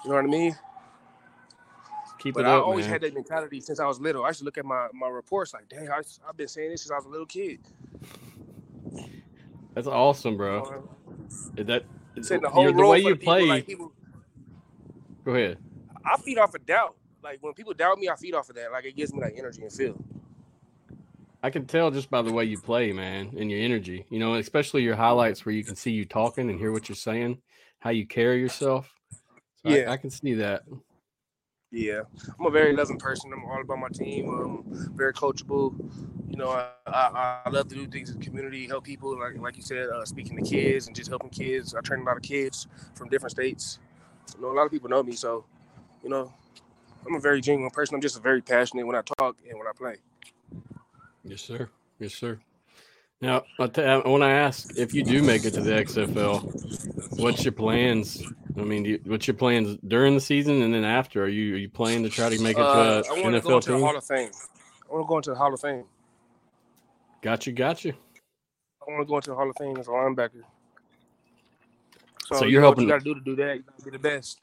[0.06, 0.56] You know what I mean?
[2.20, 2.94] Keep But it I always man.
[2.94, 4.26] had that mentality since I was little.
[4.26, 6.84] I used to look at my, my reports like, dang, I, have been saying this
[6.84, 7.60] since I was a little kid.
[9.74, 10.66] That's awesome, bro.
[10.66, 10.90] Um,
[11.56, 11.64] know?
[11.64, 11.84] That
[12.16, 13.46] the whole the way you the people, play.
[13.46, 13.94] like people,
[15.24, 15.58] Go ahead.
[16.06, 16.96] I feed off of doubt.
[17.24, 18.72] Like when people doubt me, I feed off of that.
[18.72, 20.04] Like it gives me like energy and feel.
[21.42, 24.06] I can tell just by the way you play, man, and your energy.
[24.10, 26.96] You know, especially your highlights where you can see you talking and hear what you're
[26.96, 27.42] saying,
[27.80, 28.94] how you carry yourself.
[29.64, 29.92] So I- Yeah.
[29.92, 30.64] I, can see that.
[31.72, 32.02] Yeah,
[32.40, 33.32] I'm a very loving person.
[33.32, 34.30] I'm all about my team.
[34.30, 34.64] I'm
[34.96, 35.74] very coachable.
[36.28, 39.20] You know, I, I, I love to do things in the community, help people.
[39.20, 41.76] Like like you said, uh, speaking to kids and just helping kids.
[41.76, 43.78] I train a lot of kids from different states.
[44.36, 45.46] You know, a lot of people know me, so
[46.04, 46.34] you know,
[47.06, 47.94] I'm a very genuine person.
[47.96, 49.98] I'm just very passionate when I talk and when I play.
[51.24, 51.70] Yes, sir.
[52.00, 52.40] Yes, sir.
[53.22, 53.64] Now, I
[54.06, 58.24] want to ask if you do make it to the XFL, what's your plans?
[58.60, 61.24] I mean, do you, what's your plans during the season and then after?
[61.24, 63.42] Are you are you planning to try to make it Uh, to I want to
[63.42, 64.32] go NFL into the Hall of Fame.
[64.90, 65.84] I want to go into the Hall of Fame.
[67.22, 67.94] Got you, got you.
[68.88, 70.42] I want to go into the Hall of Fame as a linebacker.
[72.28, 73.56] So, So you you're know what hoping- you got to do to do that.
[73.58, 74.40] You got to be the best.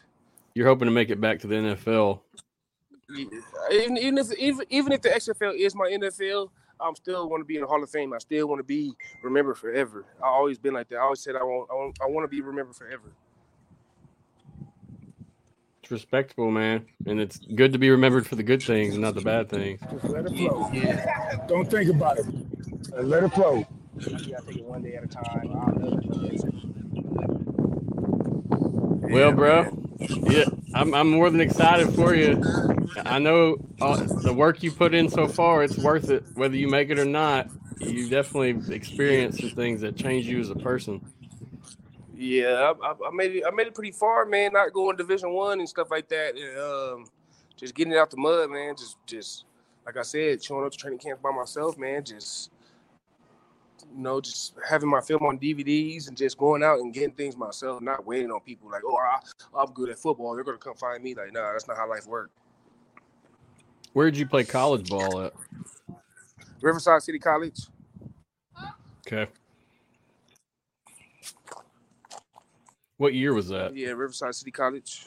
[0.54, 2.20] You're hoping to make it back to the NFL.
[3.70, 6.50] Even, even if even, even if the XFL is my NFL,
[6.80, 8.12] I'm still want to be in the Hall of Fame.
[8.12, 10.04] I still want to be remembered forever.
[10.22, 10.96] I always been like that.
[10.96, 13.12] I always said I want I want, I want to be remembered forever.
[15.86, 19.14] It's respectable, man, and it's good to be remembered for the good things and not
[19.14, 19.80] the bad things.
[19.88, 20.68] Just let it flow.
[20.72, 21.46] Yeah.
[21.46, 22.26] Don't think about it.
[22.92, 23.64] Uh, Let it flow.
[24.00, 25.48] You gotta take it one day at a time.
[25.54, 26.38] I'll never do.
[29.14, 29.78] Well, bro,
[30.28, 32.42] yeah, I'm, I'm more than excited for you.
[33.04, 36.24] I know uh, the work you put in so far, it's worth it.
[36.34, 40.50] Whether you make it or not, you definitely experienced some things that change you as
[40.50, 41.00] a person.
[42.16, 43.44] Yeah, I, I, made it.
[43.46, 44.52] I made it pretty far, man.
[44.54, 46.34] Not going Division One and stuff like that.
[46.34, 47.06] And, um,
[47.56, 48.74] just getting it out the mud, man.
[48.74, 49.44] Just, just
[49.84, 52.02] like I said, showing up to training camps by myself, man.
[52.02, 52.50] Just,
[53.94, 57.36] you know, just having my film on DVDs and just going out and getting things
[57.36, 59.18] myself, not waiting on people like, oh, I,
[59.58, 60.34] I'm good at football.
[60.34, 61.14] They're gonna come find me.
[61.14, 62.30] Like, nah, that's not how life works.
[63.92, 65.34] Where did you play college ball at?
[66.62, 67.60] Riverside City College.
[69.06, 69.30] Okay.
[72.98, 73.76] What year was that?
[73.76, 75.06] Yeah, Riverside City College.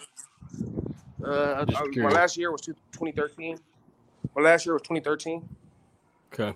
[1.23, 3.57] Uh, I- my last year was two- 2013.
[4.35, 5.47] My last year was 2013.
[6.31, 6.53] Okay.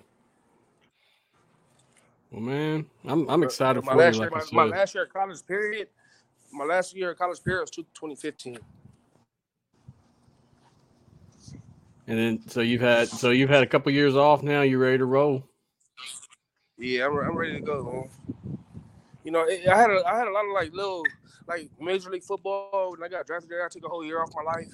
[2.30, 4.22] Well, man, I'm I'm excited my for last you.
[4.22, 5.88] year, Like my, my last year at college period,
[6.52, 8.58] my last year at college period was two- 2015.
[12.06, 14.62] And then so you've had so you've had a couple years off now.
[14.62, 15.44] You're ready to roll?
[16.76, 18.58] Yeah, I'm, I'm ready to go, man.
[19.22, 21.02] You know, it, I had a I had a lot of like little
[21.46, 23.64] like Major League Football when I got drafted there.
[23.64, 24.68] I took a whole year off my life.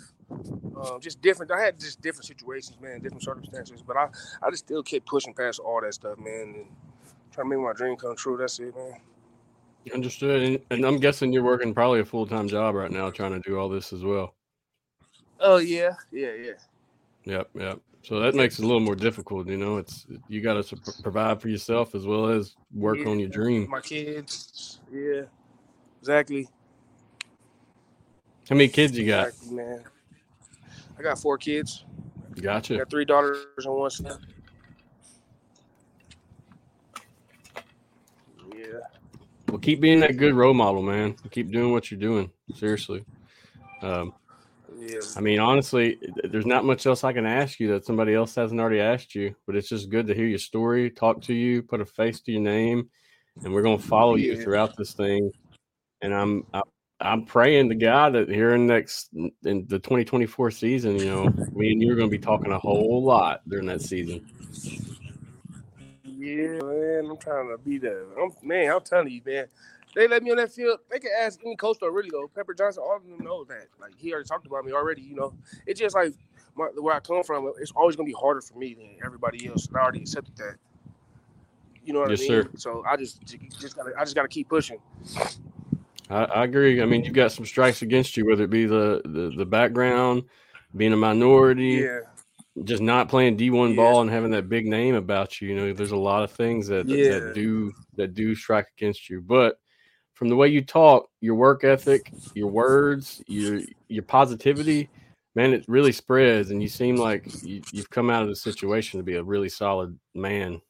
[0.77, 1.51] Um, just different.
[1.53, 3.83] I had just different situations, man, different circumstances.
[3.83, 4.09] But I
[4.43, 6.67] I just still kept pushing past all that stuff, man, and
[7.33, 8.37] trying to make my dream come true.
[8.37, 8.95] That's it, man.
[9.95, 10.43] Understood.
[10.43, 13.41] And, and I'm guessing you're working probably a full time job right now, trying to
[13.41, 14.35] do all this as well.
[15.41, 16.53] Oh yeah, yeah, yeah.
[17.25, 17.81] Yep, yep.
[18.03, 19.49] So that makes it a little more difficult.
[19.49, 23.09] You know, it's you got to provide for yourself as well as work Yeah.
[23.09, 23.69] on your dream.
[23.69, 24.81] My kids.
[24.91, 25.23] Yeah,
[26.01, 26.49] exactly.
[28.51, 29.31] How many kids you got?
[29.49, 29.85] Man.
[30.99, 31.85] I got four kids.
[32.37, 32.79] I Gotcha.
[32.79, 34.19] got three daughters and one son.
[38.53, 38.65] Yeah.
[39.49, 41.15] Well, keep being that good role model, man.
[41.31, 42.33] Keep doing what you're doing.
[42.57, 43.05] Seriously.
[43.83, 44.15] Um,
[44.77, 44.99] Yeah.
[45.17, 48.61] I mean, honestly, there's not much else I can ask you that somebody else hasn't
[48.61, 51.81] already asked you, but it's just good to hear your story, talk to you, put
[51.81, 52.89] a face to your name,
[53.45, 55.31] and we're gonna follow you throughout this thing.
[56.03, 56.63] And I'm I,
[57.01, 59.33] I'm praying to God that here in next in
[59.69, 63.41] the 2024 season, you know, me and you are gonna be talking a whole lot
[63.49, 64.23] during that season.
[66.05, 67.07] Yeah, man.
[67.11, 68.05] I'm trying to be there.
[68.21, 69.47] I'm, man, I'm telling you, man.
[69.95, 70.81] They let me on that field.
[70.91, 72.31] They can ask any coach though, really though.
[72.35, 73.67] Pepper Johnson, all of them know that.
[73.81, 75.03] Like he already talked about me already.
[75.03, 75.35] You know,
[75.67, 76.13] it's just like
[76.55, 77.53] my, where I come from.
[77.61, 79.67] It's always gonna be harder for me than everybody else.
[79.67, 80.57] And I already accepted that.
[81.85, 82.45] You know what Yes, I mean?
[82.45, 82.51] sir.
[82.57, 83.21] So I just
[83.59, 84.79] just gotta I just gotta keep pushing.
[86.11, 86.83] I, I agree.
[86.83, 90.25] I mean, you've got some strikes against you, whether it be the the, the background,
[90.77, 92.01] being a minority, Yeah.
[92.65, 93.77] just not playing D one Yeah.
[93.77, 95.49] ball and having that big name about you.
[95.49, 96.97] You know, there's a lot of things that, that-
[97.27, 99.21] that do that do strike against you.
[99.21, 99.59] But
[100.15, 104.91] from the way you talk, your work ethic, your words, your your positivity,
[105.35, 106.51] man, it really spreads.
[106.51, 109.49] And you seem like you, you've come out of the situation to be a really
[109.49, 110.61] solid man.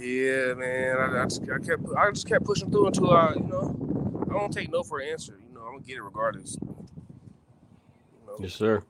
[0.00, 0.96] Yeah, man.
[0.98, 4.32] I, I just I kept I just kept pushing through until I, you know, I
[4.32, 5.38] don't take no for an answer.
[5.46, 6.56] You know, I'm gonna get it regardless.
[6.62, 8.36] You know?
[8.38, 8.82] Yes, sir.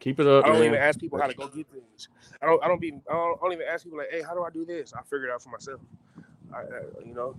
[0.00, 0.66] Keep it up, I don't man.
[0.66, 2.08] even ask people how to go get things.
[2.42, 2.62] I don't.
[2.62, 2.92] I don't be.
[3.08, 5.02] I don't, I don't even ask people like, "Hey, how do I do this?" I
[5.02, 5.80] figure it out for myself.
[6.52, 6.64] I, I
[7.04, 7.36] you know,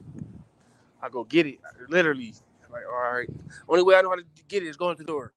[1.02, 1.60] I go get it.
[1.90, 2.34] Literally,
[2.72, 3.30] like, all right.
[3.68, 5.34] Only way I know how to get it is going to the door.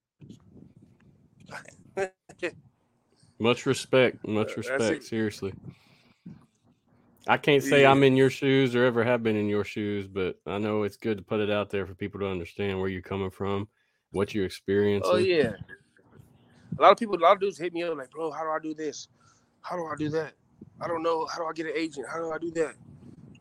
[3.38, 4.27] Much respect.
[4.27, 5.05] Much respect.
[5.05, 5.53] Seriously.
[7.28, 10.40] I can't say I'm in your shoes or ever have been in your shoes, but
[10.46, 13.02] I know it's good to put it out there for people to understand where you're
[13.02, 13.68] coming from,
[14.11, 15.12] what you're oh, experiencing.
[15.12, 15.52] Oh yeah.
[16.78, 18.50] A lot of people, a lot of dudes hit me up like, "Bro, how do
[18.50, 19.08] I do this?
[19.61, 20.32] How do I do that?
[20.80, 21.26] I don't know.
[21.26, 22.06] How do I get an agent?
[22.11, 22.74] How do I do that?"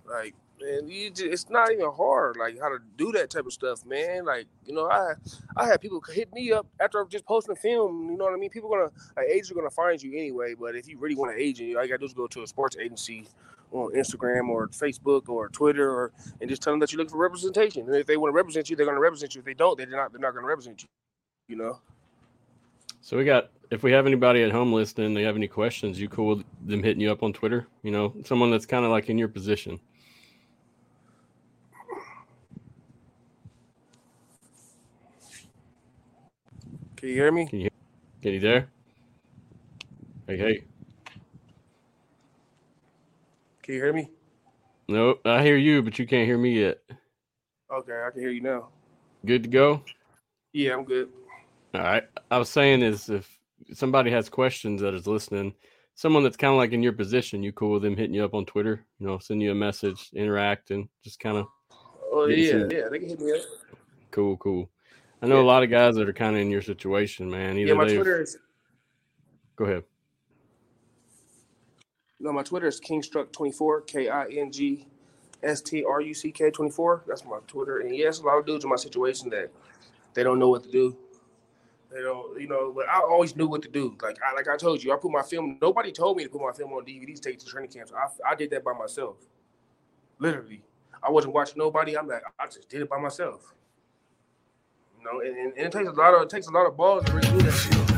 [0.05, 2.37] Like, man, just, it's not even hard.
[2.37, 4.25] Like how to do that type of stuff, man.
[4.25, 5.13] Like, you know, I
[5.55, 8.11] I had people hit me up after just posting a film.
[8.11, 8.49] You know what I mean?
[8.51, 10.53] People gonna like, agents are gonna find you anyway.
[10.59, 12.47] But if you really want an agent, all you gotta do is go to a
[12.47, 13.27] sports agency
[13.71, 17.17] on Instagram or Facebook or Twitter, or and just tell them that you're looking for
[17.17, 17.85] representation.
[17.87, 19.39] And if they want to represent you, they're gonna represent you.
[19.39, 20.11] If they don't, they're not.
[20.11, 20.89] They're not gonna represent you.
[21.47, 21.79] You know.
[23.01, 26.09] So we got if we have anybody at home listening, they have any questions, you
[26.09, 27.67] cool with them hitting you up on Twitter?
[27.83, 29.79] You know, someone that's kind of like in your position.
[36.97, 37.47] Can you hear me?
[37.47, 37.69] Can you?
[38.21, 38.69] Can you there?
[40.27, 40.63] Hey, hey.
[43.71, 44.09] Can you hear me?
[44.89, 46.79] No, I hear you, but you can't hear me yet.
[47.73, 48.67] Okay, I can hear you now.
[49.25, 49.81] Good to go?
[50.51, 51.07] Yeah, I'm good.
[51.73, 52.03] All right.
[52.29, 53.29] I was saying is if
[53.71, 55.53] somebody has questions that is listening,
[55.95, 58.33] someone that's kind of like in your position, you cool with them hitting you up
[58.33, 61.47] on Twitter, you know, send you a message, interact, and just kind of
[62.11, 63.39] Oh yeah, some- yeah, they can hit me up.
[64.11, 64.69] cool, cool.
[65.21, 65.43] I know Yeah.
[65.43, 67.57] a lot of guys that are kind of in your situation, man.
[67.57, 68.37] Either Yeah, my they've- Twitter is
[69.55, 69.83] Go ahead.
[72.21, 74.87] No, my Twitter is Kingstruck24, K I N G
[75.43, 77.03] S T R U C K 24.
[77.07, 77.79] That's my Twitter.
[77.79, 79.51] And yes, a lot of dudes in my situation that
[80.13, 80.95] they don't know what to do.
[81.91, 83.97] They don't, you know, but I always knew what to do.
[84.01, 85.57] Like I like I told you, I put my film.
[85.61, 87.91] Nobody told me to put my film on DVDs, take it to training camps.
[87.91, 89.17] I, I did that by myself.
[90.19, 90.61] Literally,
[91.03, 91.97] I wasn't watching nobody.
[91.97, 93.53] I'm like, I just did it by myself.
[94.97, 96.77] You know, and, and, and it takes a lot of it takes a lot of
[96.77, 97.90] balls to really do that.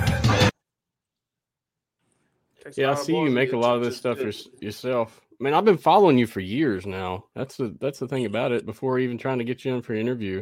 [2.76, 4.20] Yeah, I see you make a lot of this stuff
[4.62, 5.22] yourself.
[5.40, 7.26] I mean, I've been following you for years now.
[7.36, 8.66] That's the that's the thing about it.
[8.66, 10.42] Before even trying to get you in for an interview,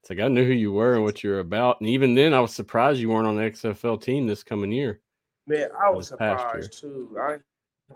[0.00, 1.80] it's like I knew who you were and what you're about.
[1.80, 5.00] And even then, I was surprised you weren't on the XFL team this coming year.
[5.46, 7.16] Man, I was surprised too.
[7.20, 7.36] I,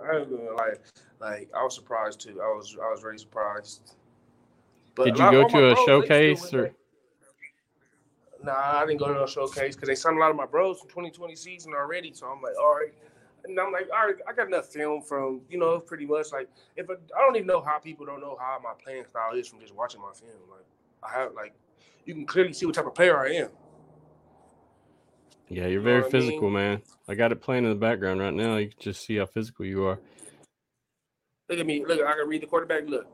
[0.03, 0.31] I ain't
[1.21, 2.41] like I was surprised too.
[2.43, 3.95] I was, I was really surprised.
[4.95, 6.71] But Did you go to a bros, they still showcase or?
[8.43, 10.79] Nah, I didn't go to no showcase because they signed a lot of my bros
[10.79, 12.13] from 2020 season already.
[12.13, 12.93] So I'm like, all right.
[13.45, 16.49] And I'm like, all right, I got enough film from, you know, pretty much like
[16.77, 19.49] if I, I don't even know how people don't know how my playing style is
[19.49, 20.33] from just watching my film.
[20.51, 20.65] Like
[21.03, 21.55] I have like
[22.07, 23.49] you can clearly see what type of player I am.
[25.49, 26.11] Yeah, you're know very I mean?
[26.11, 26.83] physical, man.
[27.09, 28.57] I got it playing in the background right now.
[28.57, 29.99] You can just see how physical you are.
[31.51, 31.85] Look at me.
[31.85, 32.89] Look, I can read the quarterback.
[32.89, 33.07] Look.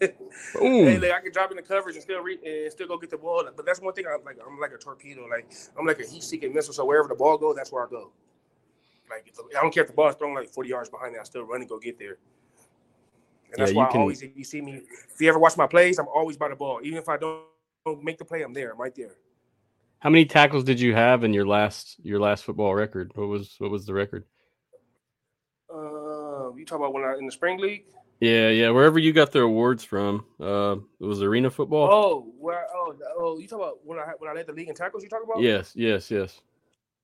[0.60, 3.16] Hey, I can drop in the coverage and still read and still go get the
[3.16, 3.48] ball.
[3.56, 4.04] But that's one thing.
[4.06, 5.26] I'm like I'm like a torpedo.
[5.26, 6.74] Like I'm like a heat-seeking missile.
[6.74, 8.12] So wherever the ball goes, that's where I go.
[9.10, 11.12] Like if the, I don't care if the ball is thrown like 40 yards behind
[11.12, 12.18] me, I still run and go get there.
[13.52, 15.56] And that's Yeah, why I can- always, if you see me, if you ever watch
[15.56, 16.80] my plays, I'm always by the ball.
[16.82, 17.44] Even if I don't,
[17.84, 18.72] don't make the play, I'm there.
[18.72, 19.16] I'm right there.
[20.00, 23.12] How many tackles did you have in your last your last football record?
[23.14, 24.24] What was what was the record?
[25.72, 27.84] Uh, you talk about when I in the spring league?
[28.20, 28.70] Yeah, yeah.
[28.70, 31.88] Wherever you got the awards from, uh, it was arena football.
[31.90, 32.66] Oh, where?
[32.74, 35.02] Oh, oh, you talk about when I when I led the league in tackles?
[35.02, 35.42] You talking about?
[35.42, 36.40] Yes, yes, yes.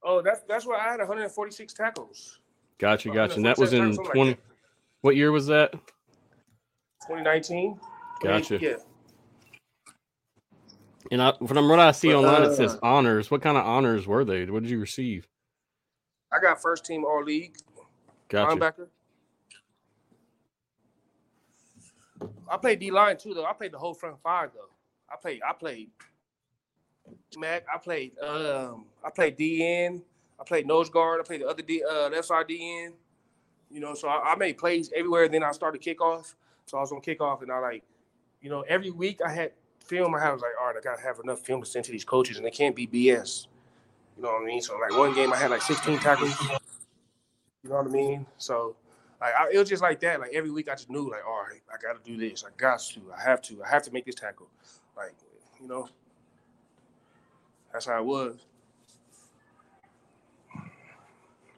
[0.02, 2.38] Oh, that's that's where I had 146 tackles.
[2.78, 3.34] Gotcha, gotcha.
[3.34, 4.36] And that was in something like twenty.
[5.02, 5.72] What year was that?
[7.06, 7.78] 2019.
[8.22, 8.58] Gotcha.
[8.60, 8.76] Yeah.
[11.10, 13.30] And I, from what I see But, online, it says uh, honors.
[13.30, 14.44] What kind of honors were they?
[14.46, 15.26] What did you receive?
[16.32, 17.56] I got first team all league
[18.28, 18.56] Gotcha.
[18.56, 18.86] linebacker.
[22.48, 23.44] I played D line too though.
[23.44, 24.70] I played the whole front five though.
[25.10, 25.90] I played I played
[27.38, 27.64] Mac.
[27.72, 30.02] I played um I played DN.
[30.38, 31.20] I played nose guard.
[31.20, 32.92] I played the other D uh left side DN.
[33.70, 35.28] You know, so I, I made plays everywhere.
[35.28, 36.34] Then I started kickoff.
[36.66, 37.82] So I was on kickoff, and I like,
[38.40, 39.52] you know, every week I had
[39.84, 40.14] film.
[40.14, 42.36] I was like, all right, I gotta have enough film to send to these coaches,
[42.36, 43.46] and they can't be BS.
[44.16, 44.60] You know what I mean?
[44.60, 46.38] So like one game I had like 16 tackles.
[47.62, 48.26] You know what I mean?
[48.38, 48.76] So
[49.20, 50.20] like I, it was just like that.
[50.20, 52.44] Like every week I just knew like, all right, I got to do this.
[52.44, 53.00] I got to.
[53.16, 53.62] I have to.
[53.62, 54.48] I have to make this tackle.
[54.96, 55.14] Like
[55.60, 55.88] you know,
[57.72, 58.46] that's how it was.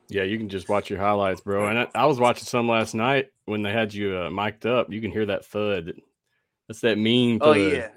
[0.09, 1.69] Yeah, you can just watch your highlights, bro.
[1.69, 4.93] And I, I was watching some last night when they had you uh, mic'd up.
[4.93, 5.95] You can hear that thud.
[6.69, 7.39] That's that mean.
[7.41, 7.73] Oh thud.
[7.73, 7.89] yeah.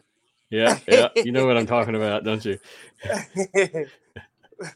[0.49, 1.09] yeah, yeah.
[1.17, 2.57] You know what I'm talking about, don't you?
[3.03, 3.85] I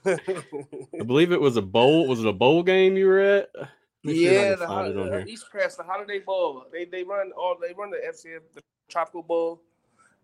[1.05, 2.07] believe it was a bowl.
[2.07, 3.49] Was it a bowl game you were at?
[3.55, 3.69] Let
[4.03, 5.25] me see if I yeah, the, on hol- here.
[5.25, 6.65] East Crest, the Holiday Bowl.
[6.73, 9.61] They they run all they run the FCF, the Tropical Bowl.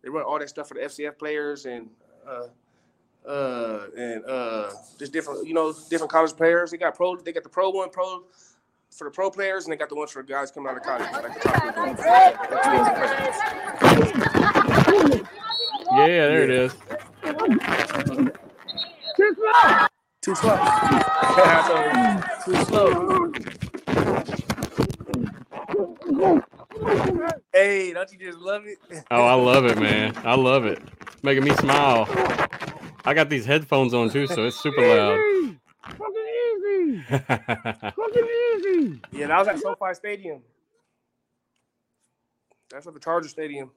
[0.02, 1.90] They run all that stuff for the FCF players and
[2.28, 2.48] uh
[3.28, 6.72] uh and uh just different you know different college players.
[6.72, 7.16] They got pro.
[7.18, 8.24] They got the pro one pro
[8.92, 10.84] for the pro players, and they got the ones for the guys coming out of
[10.84, 11.12] college.
[11.12, 11.96] Like the Tropical
[15.92, 16.74] Yeah, there it is.
[19.16, 19.88] Too slow.
[20.22, 20.58] Too slow.
[22.46, 23.32] Too slow.
[27.54, 28.78] Hey, don't you just love it?
[29.12, 30.14] Oh, I love it, man.
[30.26, 30.82] I love it.
[31.24, 32.06] Making me smile.
[33.06, 35.20] I got these headphones on too, so it's super loud.
[39.12, 40.42] Yeah, that was at SoFi Stadium.
[42.70, 43.72] That's at the Charger Stadium.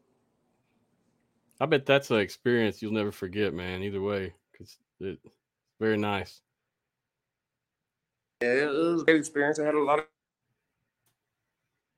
[1.60, 3.82] I bet that's an experience you'll never forget, man.
[3.82, 5.20] Either way, because it's
[5.80, 6.40] very nice.
[8.42, 9.58] Yeah, it was a great experience.
[9.58, 10.06] I had a lot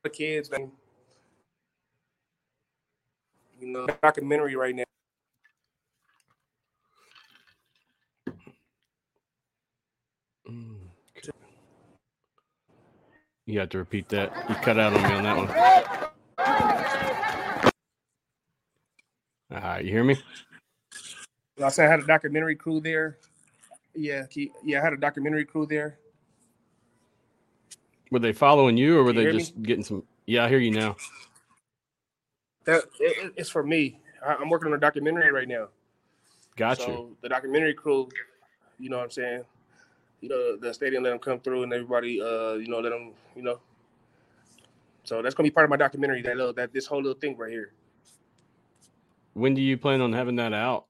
[0.05, 0.51] of kids.
[0.51, 0.71] Man.
[3.61, 4.85] You know, documentary right now.
[13.51, 14.33] You have to repeat that.
[14.49, 15.49] You cut out on me on that one.
[19.51, 20.17] Right, you hear me?
[21.63, 23.19] I said I had a documentary crew there.
[23.95, 24.25] Yeah,
[24.65, 25.99] yeah, I had a documentary crew there.
[28.13, 29.41] Were they following you, or were You they hear me?
[29.41, 30.05] just getting some?
[30.27, 30.97] Yeah, I hear you now.
[32.67, 33.99] That it, it- it's for me.
[34.25, 35.69] I, I'm working on a documentary right now.
[36.57, 37.17] Got so you.
[37.23, 38.09] the documentary crew,
[38.79, 39.45] you know what I'm saying?
[40.21, 43.13] You know, the stadium let them come through and everybody, uh, you know, let them,
[43.35, 43.61] you know.
[45.05, 46.23] So that's gonna be part of my documentary.
[46.23, 47.73] That little, that this whole little thing right here.
[49.35, 50.87] When do you plan on having that out?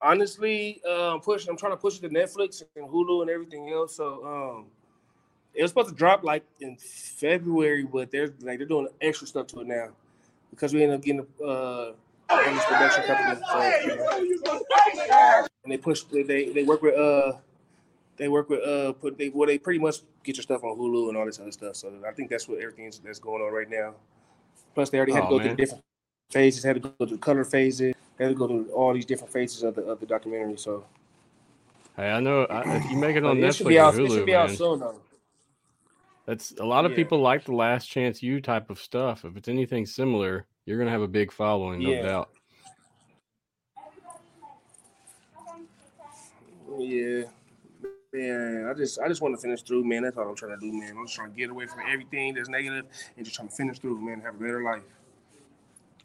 [0.00, 1.46] Honestly, um, push.
[1.48, 3.96] I'm trying to push it to Netflix and Hulu and everything else.
[3.96, 4.66] So, um,
[5.54, 9.46] it was supposed to drop like in February, but they're like they're doing extra stuff
[9.48, 9.88] to it now
[10.50, 11.92] because we ended up getting uh,
[12.30, 13.40] on this production company.
[13.50, 15.46] So, you know.
[15.64, 16.02] and they push.
[16.02, 17.32] They, they work with uh.
[18.18, 21.08] They work with uh put they well they pretty much get your stuff on Hulu
[21.08, 21.76] and all this other stuff.
[21.76, 23.94] So I think that's what everything's that's going on right now.
[24.74, 25.48] Plus they already had to Oh, go man.
[25.48, 25.84] through different
[26.30, 29.32] phases, had to go through color phases, they had to go through all these different
[29.32, 30.56] phases of the of the documentary.
[30.58, 30.84] So
[31.96, 33.94] Hey, I know I, if you make it on it Netflix be out.
[33.94, 35.00] it Hulu, should be out soon though.
[36.26, 36.96] that's a lot of Yeah.
[36.96, 39.24] people like the Last Chance U type of stuff.
[39.24, 42.02] If it's anything similar, you're gonna have a big following, no Yeah.
[42.02, 42.30] doubt.
[46.78, 47.24] Yeah.
[48.12, 50.02] Yeah, I just I just want to finish through, man.
[50.02, 50.96] That's all I'm trying to do, man.
[50.96, 52.86] I'm just trying to get away from everything that's negative
[53.16, 54.20] and just trying to finish through, man.
[54.22, 54.82] Have a better life.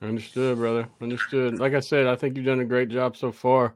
[0.01, 0.89] Understood, brother.
[1.01, 1.59] Understood.
[1.59, 3.75] Like I said, I think you've done a great job so far.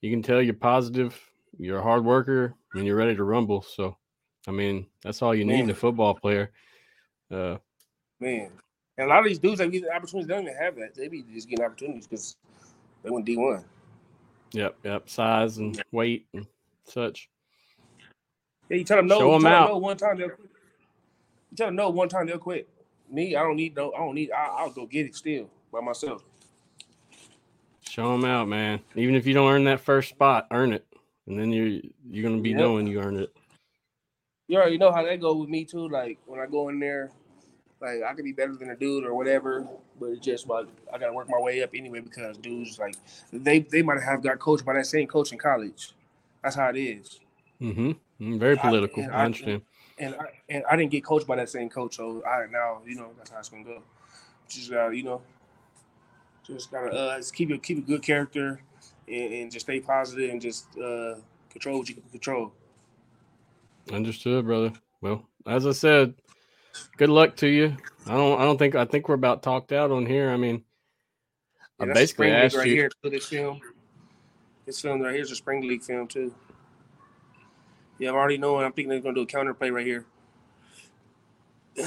[0.00, 1.20] You can tell you're positive,
[1.58, 3.60] you're a hard worker, and you're ready to rumble.
[3.60, 3.98] So,
[4.48, 6.50] I mean, that's all you need in a football player.
[7.30, 7.58] Uh,
[8.20, 8.50] Man.
[8.96, 10.94] And a lot of these dudes that get the opportunities, they don't even have that.
[10.94, 12.36] They be just getting opportunities because
[13.02, 13.64] they went D one.
[14.52, 15.08] yep, yep.
[15.08, 16.46] Size and weight and
[16.84, 17.28] such.
[18.70, 19.18] Yeah, you tell them no.
[19.18, 19.64] Show you 'em tell out.
[19.66, 20.50] them no one time they'll quit.
[21.50, 22.68] You tell them no one time they'll quit.
[23.10, 23.92] Me, I don't need no.
[23.92, 24.30] I don't need.
[24.30, 26.22] I, I'll go get it still by myself.
[27.82, 28.80] Show them out, man.
[28.94, 30.86] Even if you don't earn that first spot, earn it,
[31.26, 32.58] and then you're you're gonna be Yep.
[32.58, 33.32] knowing you earned it.
[34.46, 35.88] You already know how that go with me too.
[35.88, 37.10] Like when I go in there,
[37.80, 39.66] like I could be better than a dude or whatever,
[39.98, 42.94] but it's just like I gotta work my way up anyway because dudes like
[43.32, 45.92] they they might have got coached by that same coach in college.
[46.44, 47.18] That's how it is.
[47.60, 47.92] Mm-hmm.
[48.20, 49.02] Very I- political.
[49.04, 49.62] I, I- understand.
[49.98, 52.94] And I and I didn't get coached by that same coach, so I now you
[52.94, 53.82] know that's how it's gonna go.
[54.48, 55.20] Just uh, you know,
[56.46, 58.62] just gotta uh, just keep it keep a good character
[59.06, 61.16] and, and just stay positive and just uh,
[61.50, 62.50] control what you can control.
[63.92, 64.72] Understood, brother.
[65.02, 66.14] Well, as I said,
[66.96, 67.76] good luck to you.
[68.06, 68.40] I don't.
[68.40, 68.74] I don't think.
[68.76, 70.30] I think we're about talked out on here.
[70.30, 70.64] I mean,
[71.78, 72.74] I that's a basically asked right you.
[72.74, 72.90] here.
[73.02, 73.60] This film,
[74.64, 76.34] this film right here is a spring league film too.
[78.00, 78.64] Yeah, I'm already knowing.
[78.64, 80.04] I'm thinking they're gonna do a counter play right here.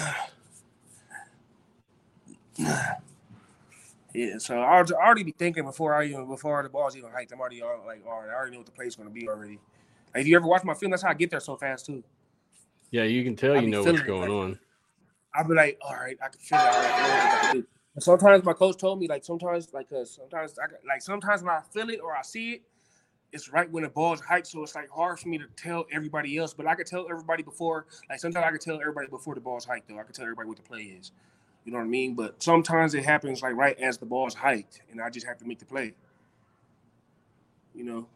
[4.15, 7.31] Yeah, so I will already be thinking before I even before the ball's even hiked.
[7.31, 9.57] I'm already like, all right, I already know what the play's going to be already.
[10.13, 12.03] Like, if you ever watch my film, that's how I get there so fast too.
[12.91, 14.59] Yeah, you can tell I you know what's going like- on.
[15.33, 16.61] I'll be like, all right, I can feel it.
[16.61, 17.67] Right, I know what I gotta do.
[17.95, 21.41] And sometimes my coach told me, like, sometimes, like, cause sometimes, I, got- like, sometimes
[21.41, 22.61] when I feel it or I see it,
[23.33, 24.47] it's right when the ball's hiked.
[24.47, 26.53] So it's like hard for me to tell everybody else.
[26.53, 29.65] But I could tell everybody before, like, sometimes I could tell everybody before the ball's
[29.65, 29.99] hiked, though.
[29.99, 31.11] I could tell everybody what the play is.
[31.65, 32.13] You know what I mean?
[32.13, 35.45] But sometimes it happens, like, right as the ball's hiked, and I just have to
[35.45, 35.93] make the play.
[37.73, 38.07] You know?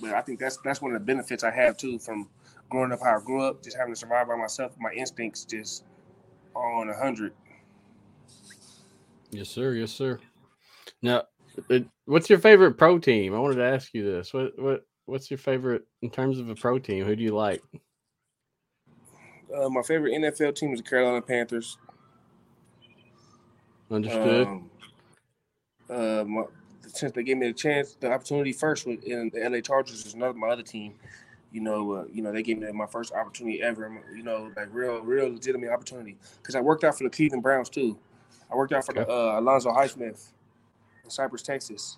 [0.00, 2.28] But I think that's that's one of the benefits I have too from
[2.68, 4.72] growing up how I grew up, just having to survive by myself.
[4.78, 5.84] My instincts just
[6.54, 7.32] on a hundred.
[9.30, 9.74] Yes, sir.
[9.74, 10.18] Yes, sir.
[11.02, 11.24] Now,
[12.06, 13.34] what's your favorite pro team?
[13.34, 14.32] I wanted to ask you this.
[14.32, 17.04] What what what's your favorite in terms of a pro team?
[17.04, 17.62] Who do you like?
[19.54, 21.78] Uh, my favorite NFL team is the Carolina Panthers.
[23.90, 24.46] Understood.
[24.46, 24.70] Um,
[25.88, 26.42] uh, my,
[26.86, 30.14] since they gave me the chance, the opportunity first with in the LA Chargers is
[30.14, 30.94] another my other team.
[31.50, 34.02] You know, uh, you know they gave me my first opportunity ever.
[34.14, 37.70] You know, like real, real legitimate opportunity because I worked out for the Cleveland Browns
[37.70, 37.98] too.
[38.52, 40.32] I worked out for the uh, Alonzo Highsmith
[41.08, 41.96] in Cypress, Texas,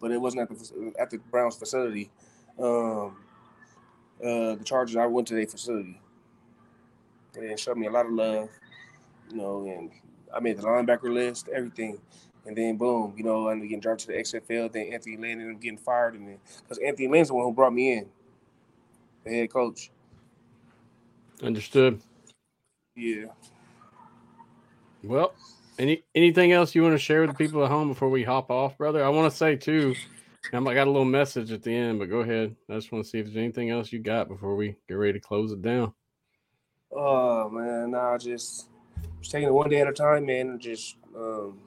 [0.00, 2.10] but it wasn't at the at the Browns facility.
[2.58, 3.16] Um,
[4.20, 6.00] uh, the Chargers, I went to their facility.
[7.32, 8.48] They showed me a lot of love,
[9.30, 9.90] you know, and
[10.34, 11.98] I made the linebacker list, everything.
[12.46, 14.72] And then boom, you know, I ended up getting dropped to the XFL.
[14.72, 17.52] Then Anthony Lynn ended up getting fired, and then because Anthony Lynn's the one who
[17.52, 18.06] brought me in,
[19.24, 19.90] the head coach.
[21.42, 22.00] Understood.
[22.96, 23.26] Yeah.
[25.02, 25.32] Well,
[25.80, 28.50] any anything else you want to share with the people at home before we hop
[28.50, 29.02] off, brother?
[29.02, 29.94] I want to say too.
[30.52, 32.54] I got a little message at the end, but go ahead.
[32.68, 35.14] I just want to see if there's anything else you got before we get ready
[35.14, 35.92] to close it down.
[36.92, 38.68] Oh man, nah, just
[39.20, 41.58] just taking it one day at a time, man, and just um,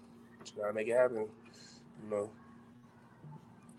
[0.44, 1.28] just gotta make it happen.
[2.04, 2.30] You know,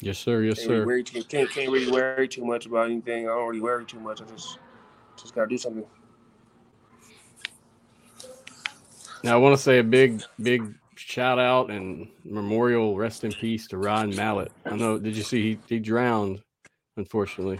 [0.01, 0.43] Yes, sir.
[0.43, 0.87] Yes, can't really, sir.
[0.87, 3.29] worry too, can't can't really worry too much about anything.
[3.29, 4.21] I don't really worry too much.
[4.21, 4.59] I just
[5.17, 5.85] just gotta do something.
[9.25, 13.67] Now I want to say a big, big shout out and memorial rest in peace
[13.69, 14.53] to Ryan Mallett.
[14.67, 14.99] I know.
[14.99, 16.43] Did you see he, he drowned?
[16.99, 17.59] Unfortunately.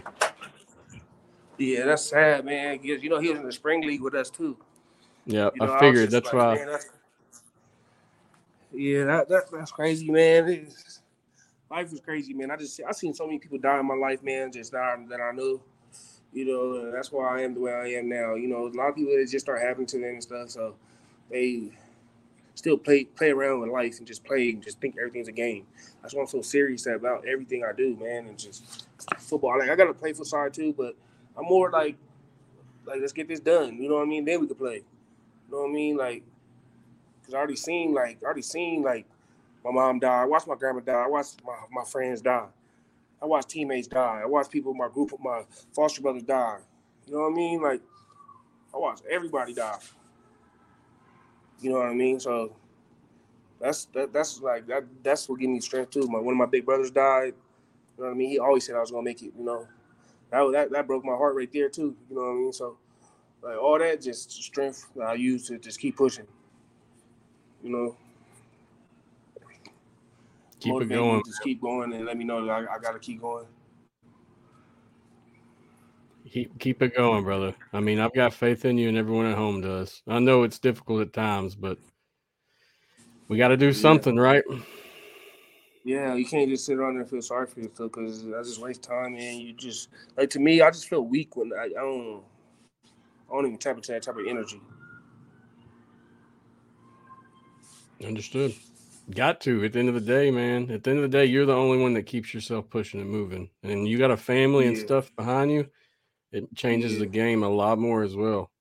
[1.57, 2.77] Yeah, that's sad, man.
[2.77, 4.55] 'cause, You know, he was in the spring league with us too.
[5.25, 6.55] Yeah, You know, I figured just that's like, why.
[6.55, 6.89] man, that's-
[8.71, 10.47] yeah, that, that that's crazy, man.
[10.47, 11.01] It's-
[11.71, 12.51] life is crazy, man.
[12.51, 15.19] I just I seen so many people die in my life, man, just that that
[15.19, 15.59] I knew.
[16.31, 18.35] You know, that's why I am the way I am now.
[18.35, 20.75] You know, a lot of people it just start happening to them and stuff, so
[21.29, 21.71] they
[22.55, 25.65] still play play around with life and just play and just think everything's a game.
[26.01, 28.87] That's why I'm so serious about everything I do, man, and just
[29.19, 29.59] football.
[29.59, 30.95] Like I gotta play side too, but
[31.37, 31.97] I'm more like
[32.85, 33.81] like let's get this done.
[33.81, 34.25] You know what I mean?
[34.25, 34.75] Then we can play.
[34.75, 35.97] You know what I mean?
[35.97, 36.23] Like,
[37.25, 39.05] cause I already seen like I already seen like
[39.63, 40.21] my mom die.
[40.21, 40.93] I watched my grandma die.
[40.93, 42.47] I watched my, my friends die.
[43.21, 44.21] I watched teammates die.
[44.21, 46.59] I watched people in my group, of my foster brothers die.
[47.07, 47.61] You know what I mean?
[47.61, 47.81] Like,
[48.73, 49.79] I watched everybody die.
[51.65, 52.19] You know what I mean?
[52.19, 52.55] So
[53.59, 56.05] that's that, that's like that that's what gave me strength too.
[56.05, 57.33] My one of my big brothers died.
[57.97, 58.29] You know what I mean?
[58.29, 59.33] He always said I was gonna make it.
[59.35, 59.67] You know,
[60.29, 61.95] that that that broke my heart right there too.
[62.07, 62.53] You know what I mean?
[62.53, 62.77] So
[63.41, 66.27] like all that just strength that I use to just keep pushing.
[67.63, 67.97] You know,
[70.59, 71.23] Keep it motivate going.
[71.25, 73.47] Just keep going and let me know that I, I gotta keep going.
[76.31, 77.53] Keep keep it going, brother.
[77.71, 80.01] I mean, I've got faith in you, and everyone at home does.
[80.07, 81.77] I know it's difficult at times, but
[83.27, 83.71] we got to do Yeah.
[83.73, 84.43] something, right?
[85.83, 88.59] Yeah, you can't just sit around there and feel sorry for yourself because I just
[88.59, 91.69] waste time, and You just like to me, I just feel weak when I, I
[91.69, 92.23] don't,
[93.29, 94.59] I don't even tap into that type of energy.
[98.03, 98.55] Understood.
[99.11, 99.63] Got to.
[99.63, 100.71] At the end of the day, man.
[100.71, 103.09] At the end of the day, you're the only one that keeps yourself pushing and
[103.09, 105.67] moving, and you got a family and stuff behind you.
[106.35, 106.99] It changes Yeah.
[106.99, 108.51] the game a lot more as well.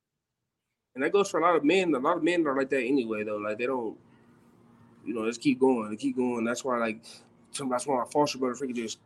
[0.94, 1.92] And that goes for a lot of men.
[1.92, 3.38] A lot of men are like that anyway, though.
[3.38, 3.98] Like they don't,
[5.04, 6.44] you know, just keep going, they keep going.
[6.44, 7.04] That's why, like,
[7.68, 9.00] that's why my foster brother freaking just,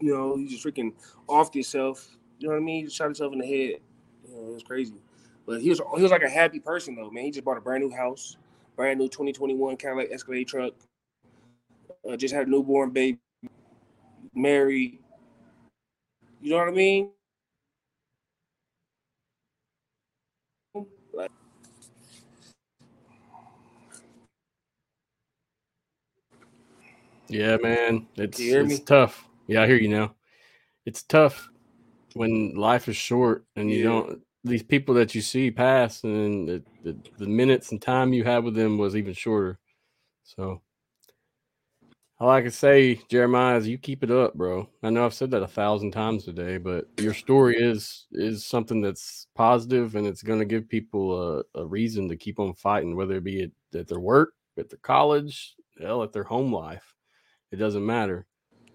[0.00, 0.94] you know, he just freaking
[1.28, 2.08] off himself.
[2.38, 2.76] You know what I mean?
[2.76, 3.80] He just shot himself in the head.
[4.26, 4.94] You know, it was crazy.
[5.46, 7.24] But he was he was like a happy person though, man.
[7.24, 8.38] He just bought a brand new house,
[8.76, 10.72] brand new 2021 Cadillac Escalade truck.
[12.08, 13.18] Uh, just had a newborn baby,
[14.34, 15.00] married.
[16.40, 17.10] You know what I mean?
[27.30, 28.06] Yeah, man.
[28.16, 29.26] It's it's tough.
[29.46, 30.14] Yeah, I hear you now.
[30.86, 31.48] It's tough.
[32.14, 33.84] when life is short and you Yeah.
[33.84, 38.24] don't these people that you see pass and the, the, the minutes and time you
[38.24, 39.58] had with them was even shorter.
[40.24, 40.62] So
[42.18, 44.68] all I can say, Jerimiah, is you keep it up, bro.
[44.82, 48.80] I know I've said that a thousand times today, but your story is is something
[48.80, 52.96] that's positive and it's going to give people a, a reason to keep on fighting,
[52.96, 56.94] whether it be at, at their work, at their college, hell, at their home life.
[57.52, 58.26] It doesn't matter.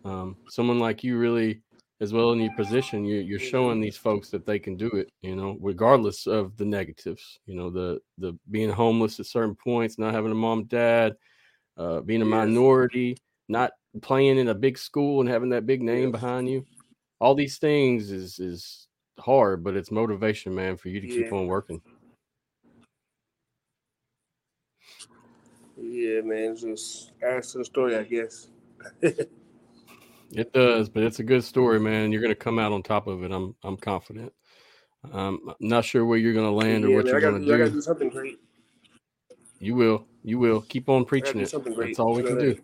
[0.04, 1.62] Um, someone like you really,
[2.02, 5.10] as well in your position, you, you're showing these folks that they can do it.
[5.22, 7.40] You know, regardless of the negatives.
[7.46, 11.16] You know, the the being homeless at certain points, not having a mom, dad,
[11.78, 13.18] uh, being a minority,
[13.48, 13.72] not
[14.02, 16.12] playing in a big school and having that big name Yeah.
[16.12, 16.66] behind you.
[17.20, 21.48] All these things is is hard, but it's motivation, man, for you to keep on
[21.48, 21.82] working.
[25.78, 26.56] Yeah, man.
[26.56, 28.48] Just to the story, I guess.
[30.32, 32.12] It does, but it's a good story, man.
[32.12, 33.32] You're going to come out on top of it.
[33.32, 34.34] I'm I'm confident.
[35.14, 37.46] Um, I'm not sure where you're going to land or yeah, what man, you're going
[37.46, 37.82] do, I to gotta do.
[37.82, 38.40] something great.
[39.60, 40.08] You will.
[40.24, 40.62] You will.
[40.62, 41.54] Keep on preaching it.
[41.54, 42.58] That's all we can do.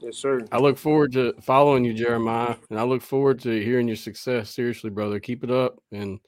[0.00, 0.40] Yes, sir.
[0.50, 4.50] I look forward to following you, Jerimiah, and I look forward to hearing your success.
[4.50, 5.78] Seriously, brother, keep it up.
[5.92, 6.20] And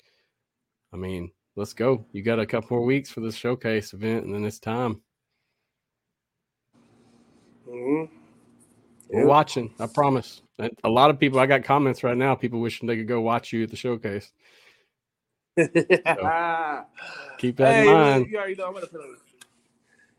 [0.92, 2.06] I mean, let's go.
[2.12, 5.00] You got a couple more weeks for this showcase event, and then it's time.
[7.72, 8.04] Hmm
[9.08, 9.72] We're watching.
[9.80, 10.42] I promise.
[10.84, 11.40] A lot of people.
[11.40, 12.34] I got comments right now.
[12.34, 14.30] People wishing they could go watch you at the showcase.
[15.56, 15.70] Keep
[17.56, 18.26] that hey, in mind.
[18.28, 18.86] You already know I'm gonna.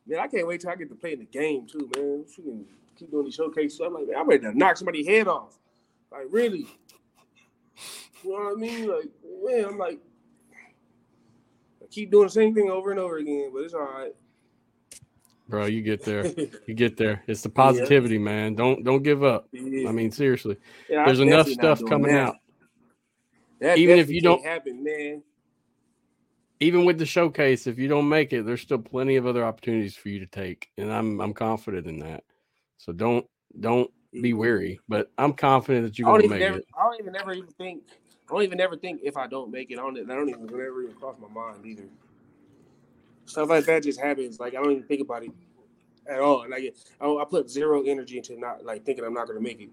[0.05, 2.25] Man, I can't wait till I get to play in the game too, man.
[2.33, 3.79] She can keep doing these showcases.
[3.79, 5.57] I'm like, man, I'm ready to knock somebody's head off.
[6.11, 6.67] Like, really?
[8.23, 8.87] You know what I mean?
[8.87, 9.09] Like,
[9.43, 9.99] man, I'm like,
[11.81, 14.13] I keep doing the same thing over and over again, but it's all right.
[15.53, 16.25] Bro, you get there.
[16.65, 17.21] You get there.
[17.27, 18.55] It's the positivity, man.
[18.55, 19.49] Don't don't give up.
[19.51, 19.87] Yeah.
[19.87, 20.57] I mean, seriously.
[20.89, 22.21] Yeah, there's I'm enough stuff coming that.
[22.29, 22.35] out.
[23.59, 25.21] That Even if you don't- happen, man.
[26.59, 29.95] even with the showcase, if you don't make it, there's still plenty of other opportunities
[29.95, 32.23] for you to take, and I'm I'm confident in that.
[32.79, 33.27] So don't
[33.59, 33.91] don't
[34.23, 36.65] be weary, but I'm confident that you're gonna make ever, it.
[36.75, 37.83] I don't even ever even think.
[38.27, 39.77] I don't even ever think if I don't make it.
[39.77, 39.99] I don't.
[40.09, 41.83] I don't even ever even cross my mind either.
[43.25, 44.39] Stuff like that just happens.
[44.39, 45.31] Like I don't even think about it
[46.09, 46.45] at all.
[46.49, 49.69] Like I, I put zero energy into not like thinking I'm not gonna make it.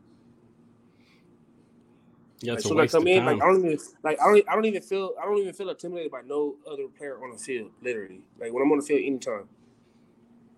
[2.43, 3.27] Yeah, Like, so I waste of come in, time.
[3.27, 5.69] like I don't even like I don't I don't even feel I don't even feel
[5.69, 7.71] intimidated by no other player on the field.
[7.83, 9.49] Literally, like when I'm on the field anytime,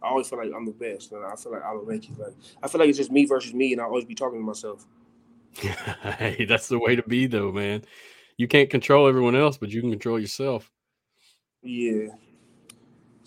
[0.03, 2.19] I always feel like I'm the best, and I feel like I will make it.
[2.19, 4.45] Like I feel like it's just me versus me, and I always be talking to
[4.45, 4.87] myself.
[5.57, 7.85] hey, that's the way to be, though, man.
[8.37, 10.71] You can't control everyone else, but you can control yourself.
[11.63, 12.09] Yeah.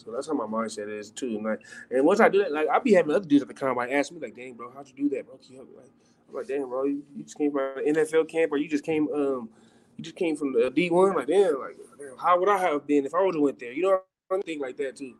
[0.06, 1.38] So that's how my mindset is too.
[1.38, 3.54] And like, and once I do that, like I'll be having other dudes at the
[3.54, 5.76] combine ask me like, "Dang, bro, how'd you do that, bro?" Can you help me?"
[5.78, 5.92] Like,
[6.30, 8.84] I'm like, "Damn, bro, you, you just came from an NFL camp, or you just
[8.84, 9.50] came, um,
[9.98, 12.86] you just came from the D one." Like, damn, like, damn, how would I have
[12.86, 13.74] been if I would have went there?
[13.74, 13.84] You
[14.30, 15.16] know, think like that too.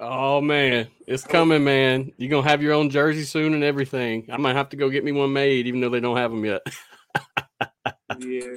[0.00, 2.12] Oh man, it's coming, man.
[2.16, 4.26] You're gonna have your own jersey soon and everything.
[4.32, 6.44] I might have to go get me one made, even though they don't have them
[6.44, 6.62] yet.
[8.18, 8.56] yeah,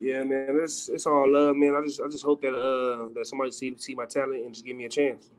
[0.00, 0.58] yeah, man.
[0.62, 1.74] It's it's all love, man.
[1.74, 4.64] I just I just hope that uh that somebody see see my talent and just
[4.64, 5.30] give me a chance.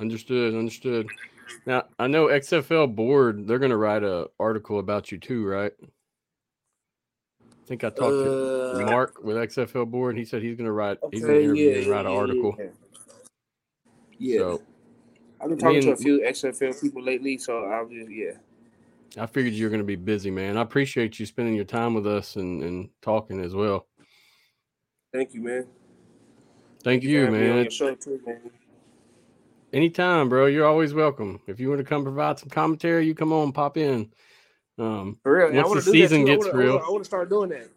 [0.00, 1.08] Understood, understood.
[1.66, 5.72] Now I know XFL board, they're gonna write a article about you too, right?
[5.82, 10.16] I think I talked to Uh, Mark with XFL board.
[10.16, 12.56] He said he's gonna write he's gonna okay, interview yeah, and write yeah, an article.
[12.58, 12.66] Yeah.
[14.18, 14.38] yeah.
[14.38, 14.62] So
[15.40, 18.32] I've been talking Me to a few XFL people lately, so I'll just yeah.
[19.18, 20.56] I figured you were gonna be busy, man.
[20.56, 23.86] I appreciate you spending your time with us and, and talking as well.
[25.12, 25.66] Thank you, man.
[26.82, 27.68] Thank for you, man.
[27.70, 28.50] too, man.
[29.72, 30.46] Anytime, bro.
[30.46, 31.40] You're always welcome.
[31.46, 34.10] If you want to come provide some commentary, you come on, pop in.
[34.78, 36.82] Um, For real, I Once want the to season gets I wanna, real.
[36.84, 37.68] I want to start doing that.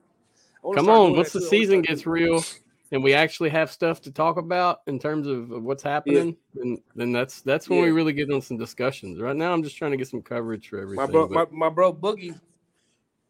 [0.74, 1.46] Come on, once the too.
[1.46, 2.44] I wanna season gets real
[2.92, 6.78] and we actually have stuff to talk about in terms of of what's happening, then
[6.96, 9.20] then that's that's when we really get on some discussions.
[9.20, 11.06] Right now, I'm just trying to get some coverage for everything.
[11.06, 12.40] My bro, but- my, my bro Boogie,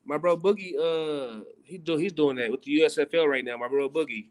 [0.05, 3.57] my bro Boogie, uh, he do he's doing that with the USFL right now.
[3.57, 4.27] My bro Boogie,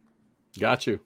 [0.59, 1.01] got you.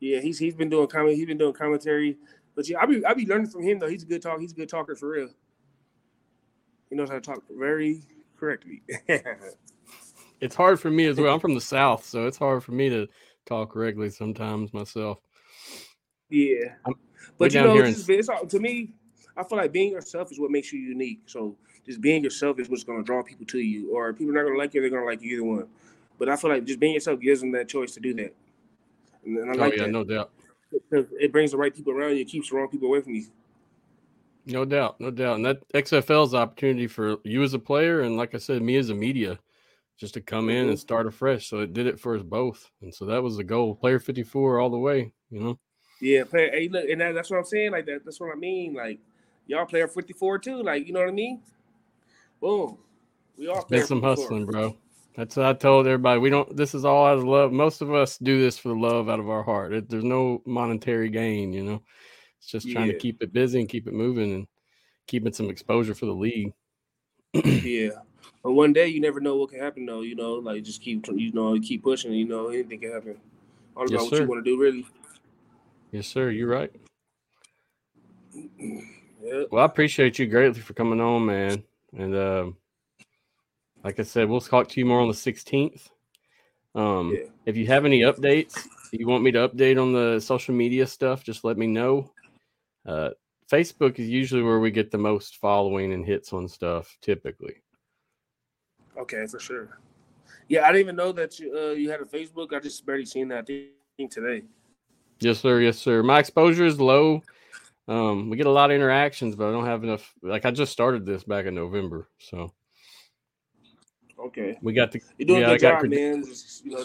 [0.00, 2.16] yeah, he's he's been doing comment, he's been doing commentary.
[2.54, 3.88] But yeah, I be I be learning from him though.
[3.88, 4.40] He's a good talk.
[4.40, 5.28] He's a good talker for real.
[6.88, 8.02] He knows how to talk very
[8.38, 8.82] correctly.
[10.40, 11.32] It's hard for me as well.
[11.32, 13.06] I'm from the South, so it's hard for me to
[13.46, 15.18] talk correctly sometimes myself.
[16.28, 16.96] Yeah, I'm-
[17.38, 18.92] but you know, it's it's all, to me,
[19.36, 21.20] I feel like being yourself is what makes you unique.
[21.26, 23.92] So just being yourself is what's going to draw people to you.
[23.92, 25.68] Or people are not going to like you, they're going to like you either one.
[26.18, 28.34] But I feel like just being yourself gives them that choice to do that.
[29.24, 30.30] And, and I Oh like yeah, that no doubt.
[30.72, 33.14] because it brings the right people around you, it keeps the wrong people away from
[33.14, 33.26] you.
[34.46, 35.36] No doubt, no doubt.
[35.36, 38.76] And that XFL is opportunity for you as a player, and like I said, me
[38.76, 39.38] as a media,
[39.98, 40.76] just to come in and Mm-hmm.
[40.76, 41.48] start afresh.
[41.48, 43.74] So it did it for us both, and so that was the goal.
[43.74, 45.12] Player fifty four all the way.
[45.30, 45.58] You know.
[46.00, 46.50] Yeah, play.
[46.50, 47.72] Hey, look, and that, that's what I'm saying.
[47.72, 48.04] Like that.
[48.04, 48.74] That's what I mean.
[48.74, 49.00] Like
[49.46, 50.62] y'all player 54 too.
[50.62, 51.40] Like you know what I mean?
[52.40, 52.78] Boom.
[53.38, 54.08] We all been some 54.
[54.08, 54.76] hustling, bro.
[55.16, 56.20] That's what I told everybody.
[56.20, 56.54] We don't.
[56.54, 57.50] This is all out of love.
[57.52, 59.72] Most of us do this for the love out of our heart.
[59.72, 61.54] It, there's no monetary gain.
[61.54, 61.82] You know,
[62.38, 64.46] it's just trying to keep it busy and keep it moving and
[65.06, 66.52] keeping some exposure for the league.
[67.44, 67.90] Yeah.
[68.46, 70.02] But one day you never know what can happen though.
[70.02, 72.12] You know, like just keep you know keep pushing.
[72.12, 73.16] You know anything can happen.
[73.76, 74.86] All about Yes, what you want to do, really.
[75.90, 76.30] Yes, sir.
[76.30, 76.70] You're right.
[78.32, 79.42] Yeah.
[79.50, 81.64] Well, I appreciate you greatly for coming on, man.
[81.96, 82.56] And um,
[83.82, 85.88] like I said, we'll talk to you more on the 16th.
[86.76, 87.28] Um, Yeah.
[87.46, 91.24] If you have any updates, you want me to update on the social media stuff,
[91.24, 92.12] just let me know.
[92.86, 93.10] Uh,
[93.50, 97.56] Facebook is usually where we get the most following and hits on stuff, typically.
[98.98, 99.78] Okay, for sure.
[100.48, 102.52] Yeah, I didn't even know that you uh, you had a Facebook.
[102.54, 104.42] I just barely seen that thing today.
[105.20, 105.60] Yes, sir.
[105.60, 106.02] Yes, sir.
[106.02, 107.22] My exposure is low.
[107.88, 110.12] Um, we get a lot of interactions, but I don't have enough.
[110.22, 112.52] Like I just started this back in November, so
[114.18, 115.00] Okay, we got the.
[115.18, 116.24] you're doing yeah, good job, cred- man.
[116.24, 116.84] Just, you know,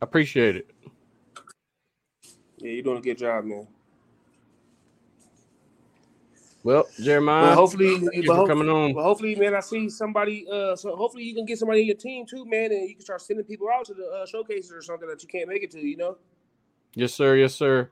[0.00, 0.70] I appreciate it.
[2.58, 3.66] yeah, you're doing a good job, man.
[6.64, 8.92] Well, Jerimiah, But hopefully, thank you for coming on.
[8.92, 10.46] but hopefully, man, I see somebody.
[10.50, 13.04] Uh, so hopefully you can get somebody in your team too, man, and you can
[13.04, 15.70] start sending people out to the uh, showcases or something that you can't make it
[15.70, 15.80] to.
[15.80, 16.18] You know.
[16.94, 17.36] Yes, sir.
[17.36, 17.90] Yes, sir.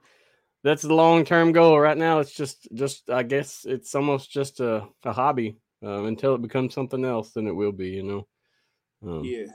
[0.64, 1.78] That's the long term goal.
[1.78, 6.34] Right now, it's just, just I guess it's almost just a, a hobby uh, until
[6.34, 7.30] it becomes something else.
[7.30, 8.26] Then it will be, you know.
[9.06, 9.46] Um, Yeah,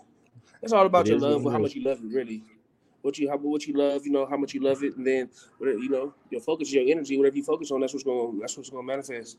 [0.61, 2.43] it's all about your love, how much you love it, really.
[3.01, 5.29] What you how what you love, you know, how much you love it, and then
[5.57, 8.57] whatever, you know, your focus, your energy, whatever you focus on, that's what's going that's
[8.57, 9.37] what's going to manifest.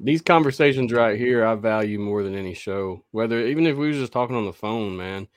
[0.00, 3.04] These conversations right here, I value more than any show.
[3.12, 5.28] Whether even if we was just talking on the phone, man,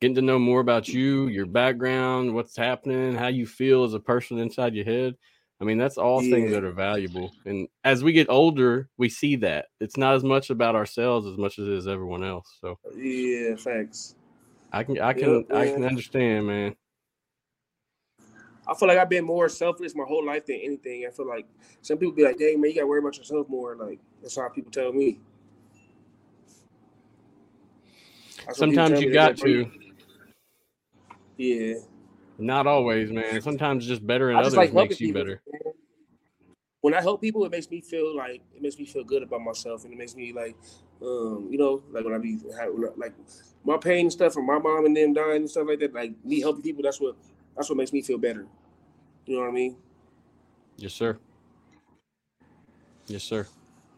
[0.00, 4.00] getting to know more about you, your background, what's happening, how you feel as a
[4.00, 5.16] person inside your head.
[5.60, 7.32] I mean, that's all things that are valuable.
[7.46, 11.38] And as we get older, we see that it's not as much about ourselves as
[11.38, 12.58] much as it is everyone else.
[12.60, 14.16] So Yeah, thanks.
[14.72, 16.76] I can, I can, I can understand, man.
[18.68, 21.06] I feel like I've been more selfless my whole life than anything.
[21.06, 21.46] I feel like
[21.82, 24.36] some people be like, "Dang man, you got to worry about yourself more." Like that's
[24.36, 25.20] how people tell me.
[28.46, 29.70] That's Sometimes you got to,
[31.36, 31.74] Yeah,
[32.38, 33.40] not always, man.
[33.40, 35.22] Sometimes just better and others like makes you people.
[35.22, 35.42] better.
[35.52, 35.72] man.
[36.82, 39.40] When I help people, it makes me feel like it makes me feel good about
[39.40, 40.56] myself, and it makes me like,
[41.02, 42.38] um, you know, like when I be
[42.96, 43.14] like
[43.64, 45.94] my pain and stuff from my mom and them dying and stuff like that.
[45.94, 47.16] Like me helping people, that's what
[47.56, 48.46] that's what makes me feel better.
[49.26, 49.76] You know what I mean?
[50.76, 51.18] Yes, sir.
[53.06, 53.46] Yes, sir.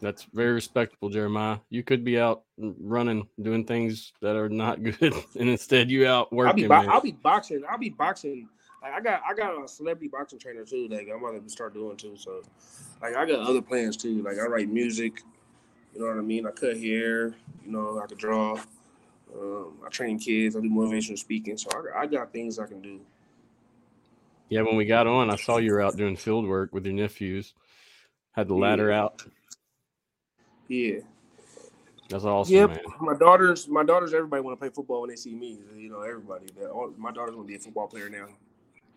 [0.01, 1.59] That's very respectable, Jerimiah.
[1.71, 6.33] You could be out running, doing things that are not good, and instead you out
[6.45, 6.69] I'll be working.
[6.69, 7.63] bo- I'll be boxing.
[7.69, 8.49] I'll be boxing.
[8.81, 10.87] Like I got I got a celebrity boxing trainer too.
[10.89, 12.17] Like I'm gonna start doing too.
[12.17, 12.43] So
[13.03, 14.23] like I got other plans too.
[14.23, 15.23] Like I write music.
[15.95, 16.47] You know what I mean?
[16.47, 17.35] I cut hair.
[17.65, 18.61] You know I can draw.
[19.35, 20.55] Um, I train kids.
[20.57, 21.59] I do motivational speaking.
[21.59, 23.01] So I, I got things I can do.
[24.49, 26.95] Yeah, when we got on, I saw you were out doing field work with your
[26.95, 27.55] nephews.
[28.33, 29.03] Had the ladder Yeah.
[29.03, 29.25] out.
[30.69, 31.01] Yeah.
[32.09, 32.69] That's awesome, Yep.
[32.71, 32.79] man.
[33.01, 35.59] My daughters, my daughters, everybody want to play football when they see me.
[35.77, 36.47] You know, everybody.
[36.73, 38.29] All, my daughters want to be a football player now.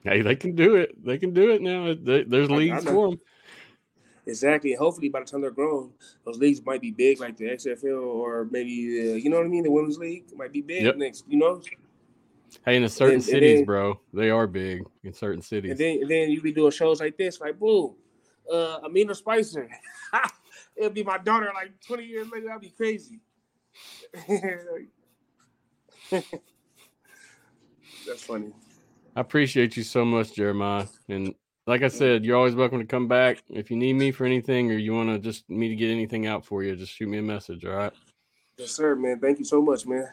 [0.03, 1.03] Hey, they can do it.
[1.03, 1.93] They can do it now.
[1.93, 2.91] They- There's I- I leagues know.
[2.91, 3.19] for them.
[4.27, 4.73] Exactly.
[4.73, 5.93] Hopefully, by the time they're grown,
[6.25, 9.49] those leagues might be big, like the XFL or maybe uh, you know what I
[9.49, 9.63] mean.
[9.63, 10.95] The women's league might be big Yep.
[10.97, 11.25] next.
[11.27, 11.61] You know,
[12.65, 15.71] Hey, in certain and cities, then- bro, they are big in certain cities.
[15.71, 17.95] and then and then you be doing shows like this, like boom,
[18.51, 19.69] uh, Amina Spicer.
[20.75, 22.47] It'll be my daughter like 20 years later.
[22.47, 23.19] That'd be crazy.
[28.07, 28.51] That's funny.
[29.15, 30.87] I appreciate you so much, Jerimiah.
[31.09, 31.35] And
[31.67, 33.43] like I said, you're always welcome to come back.
[33.49, 36.27] If you need me for anything or you want to just me to get anything
[36.27, 37.65] out for you, just shoot me a message.
[37.65, 37.93] All right.
[38.57, 39.19] Yes, sir, man.
[39.19, 40.07] Thank you so much, man.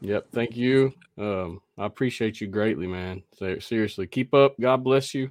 [0.00, 0.28] Yep.
[0.32, 0.92] Thank you.
[1.16, 3.22] Um, I appreciate you greatly, man.
[3.60, 4.56] Seriously, keep up.
[4.60, 5.30] God bless you.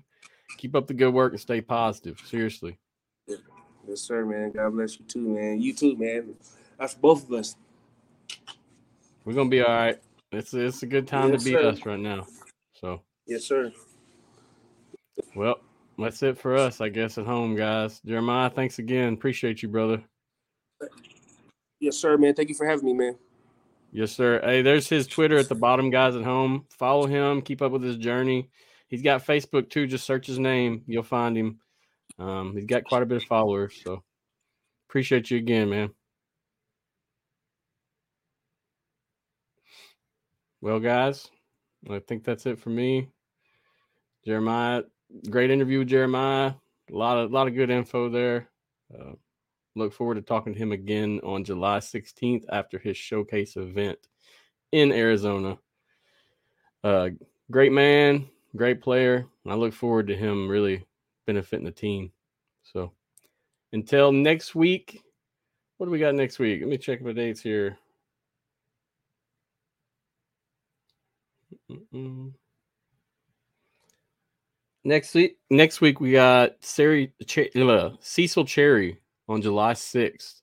[0.58, 2.20] Keep up the good work and stay positive.
[2.26, 2.80] Seriously.
[3.28, 4.52] Yes, sir, man.
[4.52, 5.62] God bless you too, man.
[5.62, 6.36] You too, man.
[6.80, 7.56] That's both of us.
[9.26, 10.00] We're gonna be all right.
[10.32, 11.70] It's it's a good time Yes, to be sir.
[11.70, 12.28] us right now.
[12.74, 13.74] So Yes, sir.
[15.36, 15.60] well,
[15.98, 18.00] that's it for us, I guess, at home, guys.
[18.06, 19.14] Jerimiah, thanks again.
[19.14, 20.02] Appreciate you, brother.
[21.80, 22.34] Yes, sir, man.
[22.36, 23.16] Thank you for having me, man.
[23.92, 24.42] Yes, sir.
[24.44, 26.66] Hey, there's his Twitter at the bottom, guys at home.
[26.70, 28.50] Follow him, keep up with his journey.
[28.88, 29.88] He's got Facebook too.
[29.88, 31.60] Just search his name, you'll find him.
[32.20, 34.04] Um, he's got quite a bit of followers, so
[34.90, 35.90] appreciate you again, man.
[40.62, 41.30] Well, guys,
[41.90, 43.10] I think that's it for me.
[44.26, 44.84] Jerimiah,
[45.30, 46.54] great interview with Jerimiah.
[46.90, 48.50] A lot of a lot of good info there.
[48.94, 49.14] Uh,
[49.78, 54.00] look forward to talking to him again on July 16th after his showcase event
[54.72, 55.58] in Arizona.
[56.84, 57.10] Uh,
[57.52, 59.28] great man, great player.
[59.48, 60.86] I look forward to him really
[61.26, 62.12] benefiting the team.
[62.64, 62.92] So
[63.72, 65.02] until next week,
[65.78, 66.62] what do we got next week?
[66.62, 67.78] Let me check my dates here.
[71.72, 72.34] Mm-mm.
[74.84, 80.42] Next week, next week we got Sari, Ch- uh, Cecil Cherry on July 6th.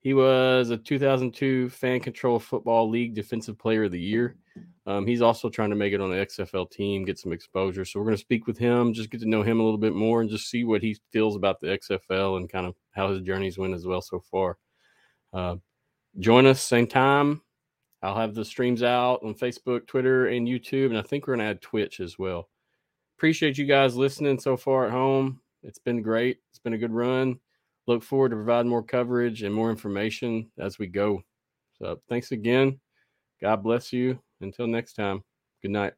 [0.00, 4.36] He was a 2002 Fan Control Football League Defensive Player of the Year.
[4.86, 7.84] Um, he's also trying to make it on the XFL team, get some exposure.
[7.84, 9.94] So we're going to speak with him, just get to know him a little bit
[9.94, 13.20] more, and just see what he feels about the XFL and kind of how his
[13.22, 14.58] journey's went as well so far.
[15.32, 15.56] Uh,
[16.20, 17.42] join us same time.
[18.00, 21.46] I'll have the streams out on Facebook, Twitter, and YouTube, and I think we're going
[21.46, 22.48] to add Twitch as well.
[23.18, 25.40] Appreciate you guys listening so far at home.
[25.64, 26.38] It's been great.
[26.50, 27.40] It's been a good run.
[27.86, 31.22] Look forward to providing more coverage and more information as we go.
[31.78, 32.80] So thanks again.
[33.40, 34.18] God bless you.
[34.40, 35.22] Until next time,
[35.62, 35.92] good night.